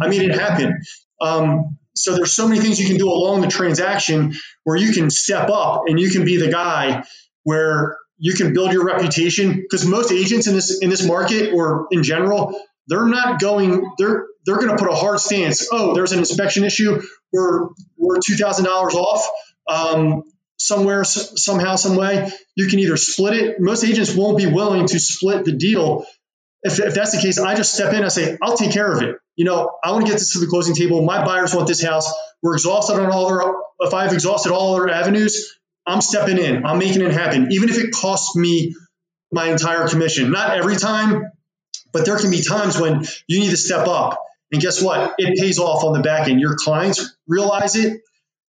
I 0.00 0.06
made 0.06 0.22
it 0.22 0.38
happen. 0.38 0.82
Um, 1.20 1.78
so 1.96 2.14
there's 2.14 2.32
so 2.32 2.46
many 2.46 2.60
things 2.60 2.78
you 2.78 2.86
can 2.86 2.96
do 2.96 3.08
along 3.08 3.40
the 3.40 3.48
transaction 3.48 4.36
where 4.62 4.76
you 4.76 4.92
can 4.92 5.10
step 5.10 5.50
up 5.50 5.82
and 5.88 5.98
you 5.98 6.10
can 6.10 6.24
be 6.24 6.36
the 6.36 6.48
guy 6.48 7.02
where 7.42 7.98
you 8.18 8.34
can 8.34 8.52
build 8.54 8.72
your 8.72 8.84
reputation 8.84 9.56
because 9.56 9.84
most 9.84 10.12
agents 10.12 10.46
in 10.46 10.54
this 10.54 10.80
in 10.80 10.90
this 10.90 11.04
market 11.04 11.52
or 11.52 11.88
in 11.90 12.04
general 12.04 12.56
they're 12.86 13.06
not 13.06 13.40
going 13.40 13.90
they're 13.98 14.26
they're 14.46 14.58
going 14.58 14.68
to 14.68 14.76
put 14.76 14.88
a 14.88 14.94
hard 14.94 15.18
stance 15.18 15.66
oh 15.72 15.92
there's 15.94 16.12
an 16.12 16.20
inspection 16.20 16.62
issue 16.62 17.02
we're 17.32 17.68
we're 17.96 18.18
$2000 18.18 18.66
off 18.66 19.28
um, 19.68 20.22
somewhere 20.60 21.04
somehow 21.04 21.76
some 21.76 21.96
way 21.96 22.30
you 22.54 22.66
can 22.68 22.78
either 22.78 22.96
split 22.96 23.34
it 23.34 23.60
most 23.60 23.84
agents 23.84 24.14
won't 24.14 24.36
be 24.36 24.46
willing 24.46 24.86
to 24.86 24.98
split 24.98 25.44
the 25.44 25.52
deal 25.52 26.04
if, 26.62 26.78
if 26.78 26.94
that's 26.94 27.12
the 27.12 27.20
case, 27.20 27.38
I 27.38 27.54
just 27.54 27.74
step 27.74 27.92
in. 27.94 28.04
I 28.04 28.08
say, 28.08 28.36
I'll 28.42 28.56
take 28.56 28.72
care 28.72 28.92
of 28.92 29.02
it. 29.02 29.16
You 29.36 29.44
know, 29.44 29.70
I 29.82 29.92
want 29.92 30.04
to 30.04 30.12
get 30.12 30.18
this 30.18 30.34
to 30.34 30.40
the 30.40 30.46
closing 30.46 30.74
table. 30.74 31.02
My 31.02 31.24
buyers 31.24 31.54
want 31.54 31.66
this 31.66 31.82
house. 31.82 32.12
We're 32.42 32.54
exhausted 32.54 33.00
on 33.00 33.10
all 33.10 33.28
their. 33.28 33.52
If 33.80 33.94
I've 33.94 34.12
exhausted 34.12 34.52
all 34.52 34.76
their 34.76 34.90
avenues, 34.90 35.58
I'm 35.86 36.02
stepping 36.02 36.36
in. 36.36 36.66
I'm 36.66 36.78
making 36.78 37.00
it 37.00 37.12
happen, 37.12 37.50
even 37.50 37.70
if 37.70 37.78
it 37.78 37.92
costs 37.92 38.36
me 38.36 38.74
my 39.32 39.46
entire 39.46 39.88
commission. 39.88 40.30
Not 40.30 40.56
every 40.56 40.76
time, 40.76 41.30
but 41.92 42.04
there 42.04 42.18
can 42.18 42.30
be 42.30 42.42
times 42.42 42.78
when 42.78 43.04
you 43.26 43.40
need 43.40 43.50
to 43.50 43.56
step 43.56 43.88
up. 43.88 44.20
And 44.52 44.60
guess 44.60 44.82
what? 44.82 45.14
It 45.16 45.38
pays 45.38 45.58
off 45.58 45.84
on 45.84 45.94
the 45.94 46.00
back 46.00 46.28
end. 46.28 46.40
Your 46.40 46.56
clients 46.56 47.16
realize 47.26 47.76
it, 47.76 48.02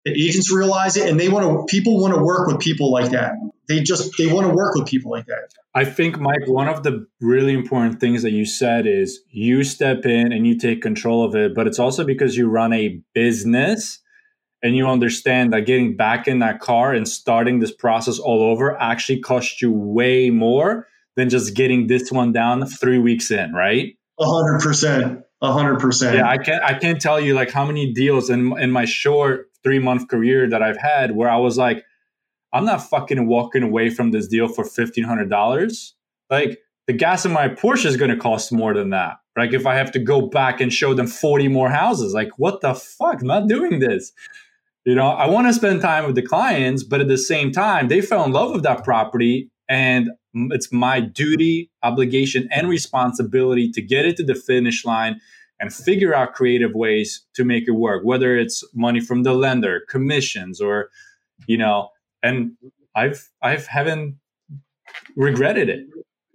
the 0.06 0.12
agents 0.12 0.52
realize 0.52 0.98
it, 0.98 1.10
and 1.10 1.20
they 1.20 1.30
want 1.30 1.46
to. 1.46 1.72
People 1.72 2.02
want 2.02 2.14
to 2.14 2.22
work 2.22 2.48
with 2.48 2.60
people 2.60 2.92
like 2.92 3.12
that 3.12 3.36
they 3.72 3.82
just 3.82 4.12
they 4.18 4.28
want 4.28 4.48
to 4.48 4.54
work 4.54 4.76
with 4.76 4.88
people 4.88 5.12
like 5.12 5.26
that. 5.28 5.54
I 5.74 5.86
think 5.86 6.20
Mike, 6.20 6.48
one 6.48 6.68
of 6.68 6.84
the 6.84 7.08
really 7.22 7.54
important 7.54 8.00
things 8.00 8.24
that 8.24 8.32
you 8.32 8.46
said 8.46 8.86
is 8.86 9.22
you 9.30 9.64
step 9.64 10.06
in 10.06 10.32
and 10.32 10.46
you 10.46 10.58
take 10.58 10.82
control 10.82 11.24
of 11.24 11.36
it, 11.36 11.56
but 11.56 11.68
it's 11.68 11.80
also 11.80 12.04
because 12.04 12.36
you 12.36 12.50
run 12.50 12.74
a 12.74 13.02
business 13.14 14.00
and 14.62 14.76
you 14.76 14.88
understand 14.88 15.54
that 15.54 15.62
getting 15.62 15.96
back 15.96 16.28
in 16.28 16.40
that 16.40 16.60
car 16.60 16.94
and 16.94 17.08
starting 17.08 17.60
this 17.60 17.72
process 17.72 18.20
all 18.20 18.44
over 18.44 18.80
actually 18.80 19.20
costs 19.20 19.62
you 19.62 19.72
way 19.72 20.30
more 20.30 20.88
than 21.16 21.30
just 21.30 21.56
getting 21.56 21.88
this 21.88 22.12
one 22.12 22.32
down 22.32 22.66
3 22.66 23.00
weeks 23.00 23.32
in, 23.32 23.54
right? 23.54 23.98
A 24.20 24.26
hundred 24.26 24.60
percent. 24.60 25.24
A 25.42 25.52
hundred 25.52 25.80
percent. 25.80 26.18
Yeah, 26.18 26.30
I 26.30 26.38
can't 26.38 26.64
I 26.64 26.78
can't 26.78 27.02
tell 27.02 27.20
you 27.20 27.34
like 27.34 27.52
how 27.52 27.66
many 27.66 27.94
deals 27.94 28.30
in 28.30 28.56
in 28.60 28.70
my 28.70 28.86
short 28.86 29.51
three 29.64 29.80
month 29.80 30.08
career 30.08 30.50
that 30.50 30.62
I've 30.62 30.78
had 30.78 31.16
where 31.16 31.30
I 31.30 31.38
was 31.38 31.58
like, 31.58 31.84
I'm 32.54 32.66
not 32.66 32.90
fucking 32.90 33.28
walking 33.28 33.64
away 33.64 33.90
from 33.90 34.12
this 34.12 34.28
deal 34.28 34.48
for 34.48 34.66
$1,500. 34.66 35.92
Like 36.30 36.60
the 36.88 36.94
gas 36.94 37.26
in 37.26 37.32
my 37.32 37.48
Porsche 37.48 37.86
is 37.86 37.98
going 37.98 38.12
to 38.12 38.18
cost 38.18 38.52
more 38.52 38.74
than 38.74 38.90
that. 38.90 39.18
Like 39.38 39.54
if 39.54 39.66
I 39.66 39.76
have 39.76 39.92
to 39.94 40.00
go 40.00 40.22
back 40.22 40.60
and 40.60 40.74
show 40.74 40.94
them 40.94 41.08
40 41.08 41.48
more 41.48 41.70
houses, 41.70 42.14
like 42.14 42.32
what 42.38 42.62
the 42.62 42.74
fuck? 42.74 43.22
I'm 43.22 43.28
not 43.28 43.48
doing 43.48 43.80
this. 43.80 44.12
You 44.86 44.96
know, 44.96 45.10
I 45.10 45.28
want 45.28 45.48
to 45.48 45.54
spend 45.54 45.82
time 45.82 46.06
with 46.06 46.16
the 46.16 46.24
clients, 46.24 46.84
but 46.84 47.02
at 47.02 47.08
the 47.08 47.18
same 47.18 47.52
time, 47.52 47.88
they 47.88 48.02
fell 48.02 48.26
in 48.26 48.32
love 48.32 48.52
with 48.52 48.64
that 48.64 48.84
property 48.84 49.50
and 49.70 50.10
it's 50.34 50.72
my 50.72 51.00
duty, 51.00 51.72
obligation, 51.84 52.48
and 52.52 52.68
responsibility 52.68 53.72
to 53.72 53.82
get 53.82 54.06
it 54.06 54.18
to 54.18 54.24
the 54.24 54.36
finish 54.36 54.84
line 54.84 55.22
and 55.62 55.72
figure 55.72 56.14
out 56.14 56.34
creative 56.34 56.74
ways 56.74 57.24
to 57.36 57.46
make 57.46 57.68
it 57.68 57.72
work, 57.72 58.04
whether 58.04 58.36
it's 58.36 58.64
money 58.74 59.00
from 59.00 59.24
the 59.24 59.34
lender, 59.34 59.82
commissions, 59.88 60.60
or, 60.60 60.90
you 61.46 61.58
know, 61.58 61.90
and 62.24 62.58
I've 62.96 63.30
I've 63.42 63.68
haven't 63.68 64.18
regretted 65.16 65.70
it. 65.70 65.86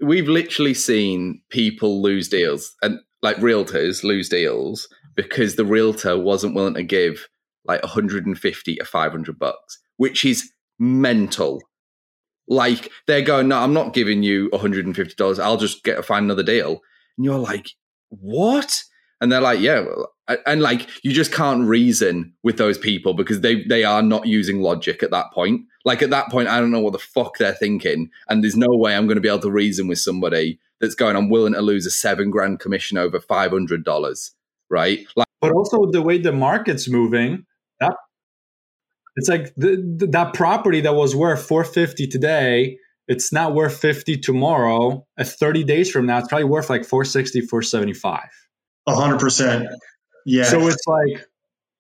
We've 0.01 0.29
literally 0.29 0.75
seen 0.75 1.43
people 1.51 2.01
lose 2.01 2.29
deals 2.29 2.75
and 2.83 3.01
like 3.23 3.37
realtors 3.39 4.05
lose 4.05 4.29
deals 4.29 4.89
because 5.17 5.57
the 5.57 5.65
realtor 5.65 6.19
wasn't 6.19 6.55
willing 6.55 6.75
to 6.75 6.83
give 6.83 7.29
like 7.65 7.83
150 7.83 8.81
or 8.81 8.85
500 8.85 9.39
bucks, 9.39 9.79
which 9.97 10.25
is 10.25 10.51
mental. 10.79 11.61
Like 12.47 12.93
they're 13.09 13.23
going, 13.23 13.49
no, 13.49 13.59
I'm 13.59 13.73
not 13.73 13.93
giving 13.93 14.23
you 14.23 14.49
150 14.53 15.15
dollars. 15.17 15.41
I'll 15.41 15.57
just 15.57 15.83
get 15.83 16.05
find 16.05 16.25
another 16.25 16.45
deal. 16.45 16.81
And 17.17 17.25
you're 17.25 17.39
like, 17.39 17.71
what? 18.11 18.85
And 19.21 19.33
they're 19.33 19.41
like, 19.41 19.61
yeah, 19.61 19.81
well, 19.81 20.13
and 20.47 20.61
like 20.61 20.89
you 21.05 21.13
just 21.13 21.33
can't 21.33 21.69
reason 21.69 22.33
with 22.43 22.59
those 22.59 22.79
people 22.79 23.15
because 23.15 23.41
they 23.41 23.63
they 23.65 23.85
are 23.85 24.03
not 24.03 24.27
using 24.27 24.61
logic 24.61 25.03
at 25.03 25.11
that 25.11 25.33
point. 25.33 25.63
Like 25.85 26.03
at 26.03 26.11
that 26.11 26.31
point, 26.31 26.49
I 26.49 26.59
don't 26.59 26.73
know 26.73 26.81
what 26.81 26.93
the 26.93 26.99
fuck 26.99 27.39
they're 27.39 27.53
thinking, 27.53 28.11
and 28.29 28.43
there's 28.43 28.57
no 28.57 28.69
way 28.71 28.97
I'm 28.97 29.07
going 29.07 29.17
to 29.17 29.21
be 29.21 29.29
able 29.29 29.41
to 29.41 29.51
reason 29.51 29.87
with 29.87 29.99
somebody 29.99 30.59
that's 30.81 30.95
going. 30.95 31.17
I'm 31.17 31.31
willing 31.31 31.55
to 31.55 31.63
lose 31.63 31.87
a 31.87 31.91
seven 31.91 32.31
grand 32.31 32.61
commission 32.61 32.99
over 32.99 33.21
five 33.21 33.53
hundred 33.53 33.85
dollars, 33.85 34.33
right? 34.69 35.07
Like, 35.15 35.29
but 35.41 35.53
also 35.53 35.87
the 35.91 36.03
way 36.03 36.19
the 36.19 36.33
market's 36.33 36.89
moving, 36.89 37.47
that 37.81 37.95
it's 39.15 39.29
like 39.29 39.55
the, 39.55 39.77
the, 39.99 40.09
that 40.09 40.35
property 40.35 40.81
that 40.81 40.95
was 40.95 41.15
worth 41.15 41.47
four 41.47 41.65
fifty 41.65 42.07
today. 42.07 42.79
It's 43.09 43.33
not 43.33 43.55
worth 43.55 43.79
50 43.79 44.17
tomorrow. 44.17 45.07
At 45.17 45.29
30 45.29 45.63
days 45.63 45.89
from 45.89 46.07
now, 46.07 46.19
it's 46.19 46.27
probably 46.27 46.47
worth 46.47 46.69
like 46.69 46.85
460, 46.85 47.43
475. 47.43 48.21
Hundred 48.95 49.21
percent. 49.21 49.69
Yeah. 50.25 50.45
So 50.45 50.67
it's 50.69 50.87
like, 50.87 51.27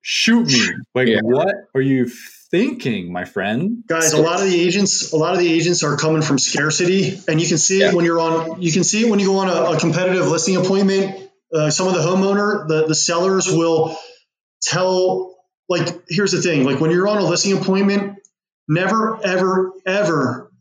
shoot 0.01 0.47
me. 0.47 0.61
Like, 0.95 1.09
yeah. 1.09 1.21
what 1.23 1.55
are 1.75 1.81
you 1.81 2.09
thinking, 2.51 3.13
my 3.13 3.25
friend? 3.25 3.85
Guys, 3.87 4.13
a 4.13 4.23
lot 4.23 4.41
of 4.41 4.49
the 4.49 4.61
agents, 4.61 5.13
a 5.13 5.17
lot 5.17 5.35
of 5.35 5.41
the 5.41 5.53
agents 5.53 5.83
are 5.83 5.97
coming 5.97 6.23
from 6.23 6.39
scarcity, 6.39 7.21
and 7.29 7.41
you 7.41 7.49
can 7.49 7.59
see 7.59 7.81
yeah. 7.81 7.89
it 7.89 7.95
when 7.95 8.05
you're 8.05 8.21
on. 8.21 8.63
You 8.63 8.73
can 8.73 8.85
see 8.85 9.07
it 9.07 9.11
when 9.11 9.19
you 9.19 9.27
go 9.27 9.39
on 9.39 9.49
a, 9.49 9.77
a 9.77 9.81
competitive 9.81 10.27
listing 10.29 10.57
appointment. 10.57 11.29
Uh, 11.53 11.71
some 11.71 11.89
of 11.89 11.95
the 11.95 12.01
homeowner, 12.01 12.67
the 12.69 12.87
the 12.87 12.95
sellers 12.95 13.51
will 13.51 13.97
tell. 14.63 15.35
Like, 15.69 15.89
here's 16.09 16.33
the 16.33 16.41
thing: 16.41 16.65
like 16.65 16.81
when 16.81 16.91
you're 16.93 17.09
on 17.09 17.19
a 17.19 17.25
listing 17.25 17.57
appointment, 17.57 18.19
never, 18.69 19.19
ever, 19.25 19.73
ever 19.85 20.53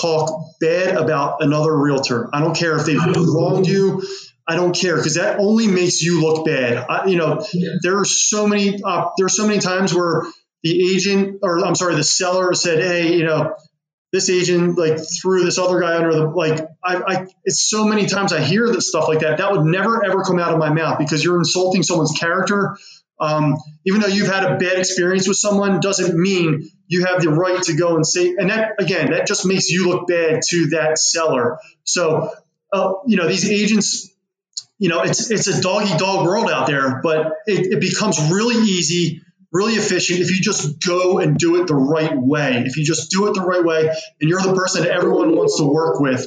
talk 0.00 0.54
bad 0.60 0.96
about 0.96 1.42
another 1.42 1.76
realtor. 1.76 2.34
I 2.34 2.40
don't 2.40 2.56
care 2.56 2.76
if 2.76 2.86
they've 2.86 2.98
wronged 2.98 3.66
you. 3.66 4.02
I 4.48 4.56
don't 4.56 4.74
care 4.74 4.96
because 4.96 5.16
that 5.16 5.38
only 5.38 5.66
makes 5.66 6.00
you 6.00 6.22
look 6.22 6.46
bad. 6.46 6.78
I, 6.78 7.04
you 7.06 7.16
know, 7.16 7.46
yeah. 7.52 7.72
there 7.82 7.98
are 7.98 8.06
so 8.06 8.46
many 8.46 8.82
uh, 8.82 9.10
there 9.18 9.26
are 9.26 9.30
so 9.30 9.46
many 9.46 9.58
times 9.58 9.92
where 9.92 10.22
the 10.62 10.94
agent 10.94 11.40
or 11.42 11.62
I'm 11.64 11.74
sorry, 11.74 11.96
the 11.96 12.04
seller 12.04 12.54
said, 12.54 12.82
"Hey, 12.82 13.18
you 13.18 13.24
know, 13.24 13.54
this 14.10 14.30
agent 14.30 14.78
like 14.78 14.98
threw 15.20 15.44
this 15.44 15.58
other 15.58 15.80
guy 15.80 15.96
under 15.96 16.14
the 16.14 16.26
like." 16.28 16.66
I, 16.82 16.96
I 16.96 17.26
it's 17.44 17.68
so 17.68 17.84
many 17.84 18.06
times 18.06 18.32
I 18.32 18.40
hear 18.40 18.66
that 18.66 18.80
stuff 18.80 19.06
like 19.06 19.20
that. 19.20 19.36
That 19.36 19.52
would 19.52 19.66
never 19.66 20.02
ever 20.02 20.22
come 20.22 20.38
out 20.38 20.54
of 20.54 20.58
my 20.58 20.72
mouth 20.72 20.98
because 20.98 21.22
you're 21.22 21.38
insulting 21.38 21.82
someone's 21.82 22.16
character. 22.18 22.78
Um, 23.20 23.56
even 23.84 24.00
though 24.00 24.06
you've 24.06 24.32
had 24.32 24.44
a 24.44 24.56
bad 24.56 24.78
experience 24.78 25.28
with 25.28 25.36
someone, 25.36 25.80
doesn't 25.80 26.16
mean 26.16 26.70
you 26.86 27.04
have 27.04 27.20
the 27.20 27.30
right 27.30 27.62
to 27.64 27.76
go 27.76 27.96
and 27.96 28.06
say. 28.06 28.34
And 28.38 28.48
that 28.48 28.76
again, 28.78 29.10
that 29.10 29.26
just 29.26 29.44
makes 29.44 29.68
you 29.68 29.88
look 29.90 30.06
bad 30.06 30.40
to 30.48 30.66
that 30.68 30.98
seller. 30.98 31.58
So, 31.84 32.32
uh, 32.72 32.92
you 33.06 33.18
know, 33.18 33.28
these 33.28 33.50
agents 33.50 34.14
you 34.78 34.88
know, 34.88 35.02
it's 35.02 35.30
it's 35.30 35.46
a 35.48 35.60
doggy 35.60 35.96
dog 35.98 36.24
world 36.24 36.50
out 36.50 36.66
there, 36.66 37.00
but 37.02 37.34
it, 37.46 37.72
it 37.74 37.80
becomes 37.80 38.30
really 38.30 38.56
easy, 38.56 39.22
really 39.52 39.74
efficient 39.74 40.20
if 40.20 40.30
you 40.30 40.40
just 40.40 40.84
go 40.86 41.18
and 41.18 41.36
do 41.36 41.60
it 41.60 41.66
the 41.66 41.74
right 41.74 42.16
way. 42.16 42.62
If 42.64 42.76
you 42.76 42.84
just 42.84 43.10
do 43.10 43.26
it 43.26 43.34
the 43.34 43.42
right 43.42 43.64
way, 43.64 43.88
and 44.20 44.30
you're 44.30 44.40
the 44.40 44.54
person 44.54 44.84
that 44.84 44.92
everyone 44.92 45.34
wants 45.34 45.58
to 45.58 45.64
work 45.64 46.00
with, 46.00 46.26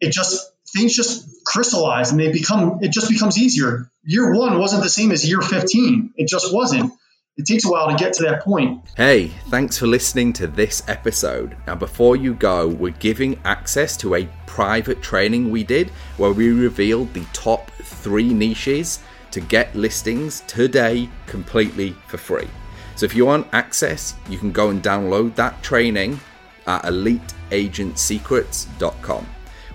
it 0.00 0.12
just 0.12 0.50
things 0.74 0.94
just 0.94 1.28
crystallize 1.46 2.10
and 2.10 2.18
they 2.18 2.32
become 2.32 2.78
it 2.82 2.90
just 2.90 3.08
becomes 3.08 3.38
easier. 3.38 3.90
Year 4.02 4.34
one 4.34 4.58
wasn't 4.58 4.82
the 4.82 4.90
same 4.90 5.12
as 5.12 5.28
year 5.28 5.40
15. 5.40 6.14
It 6.16 6.28
just 6.28 6.52
wasn't 6.52 6.92
it 7.36 7.46
takes 7.46 7.64
a 7.64 7.68
while 7.68 7.88
to 7.88 7.96
get 7.96 8.12
to 8.14 8.22
that 8.24 8.42
point. 8.42 8.80
Hey, 8.96 9.28
thanks 9.48 9.76
for 9.76 9.88
listening 9.88 10.32
to 10.34 10.46
this 10.46 10.84
episode. 10.86 11.56
Now, 11.66 11.74
before 11.74 12.14
you 12.14 12.34
go, 12.34 12.68
we're 12.68 12.92
giving 12.92 13.40
access 13.44 13.96
to 13.98 14.14
a 14.14 14.28
private 14.46 15.02
training 15.02 15.50
we 15.50 15.64
did 15.64 15.90
where 16.16 16.32
we 16.32 16.50
revealed 16.50 17.12
the 17.12 17.24
top 17.32 17.72
three 17.84 18.32
niches 18.32 19.00
to 19.30 19.40
get 19.40 19.74
listings 19.74 20.42
today 20.46 21.08
completely 21.26 21.96
for 22.08 22.18
free. 22.18 22.48
So, 22.96 23.06
if 23.06 23.14
you 23.14 23.26
want 23.26 23.46
access, 23.52 24.14
you 24.28 24.38
can 24.38 24.52
go 24.52 24.70
and 24.70 24.82
download 24.82 25.34
that 25.34 25.62
training 25.62 26.20
at 26.66 26.84
eliteagentsecrets.com. 26.84 29.26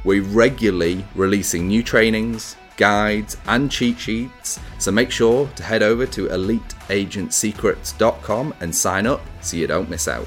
We're 0.03 0.23
regularly 0.23 1.05
releasing 1.15 1.67
new 1.67 1.83
trainings, 1.83 2.55
guides, 2.77 3.37
and 3.45 3.69
cheat 3.69 3.99
sheets. 3.99 4.59
So 4.79 4.91
make 4.91 5.11
sure 5.11 5.47
to 5.55 5.63
head 5.63 5.83
over 5.83 6.07
to 6.07 6.27
eliteagentsecrets.com 6.27 8.53
and 8.61 8.73
sign 8.73 9.05
up 9.05 9.21
so 9.41 9.57
you 9.57 9.67
don't 9.67 9.89
miss 9.89 10.07
out. 10.07 10.25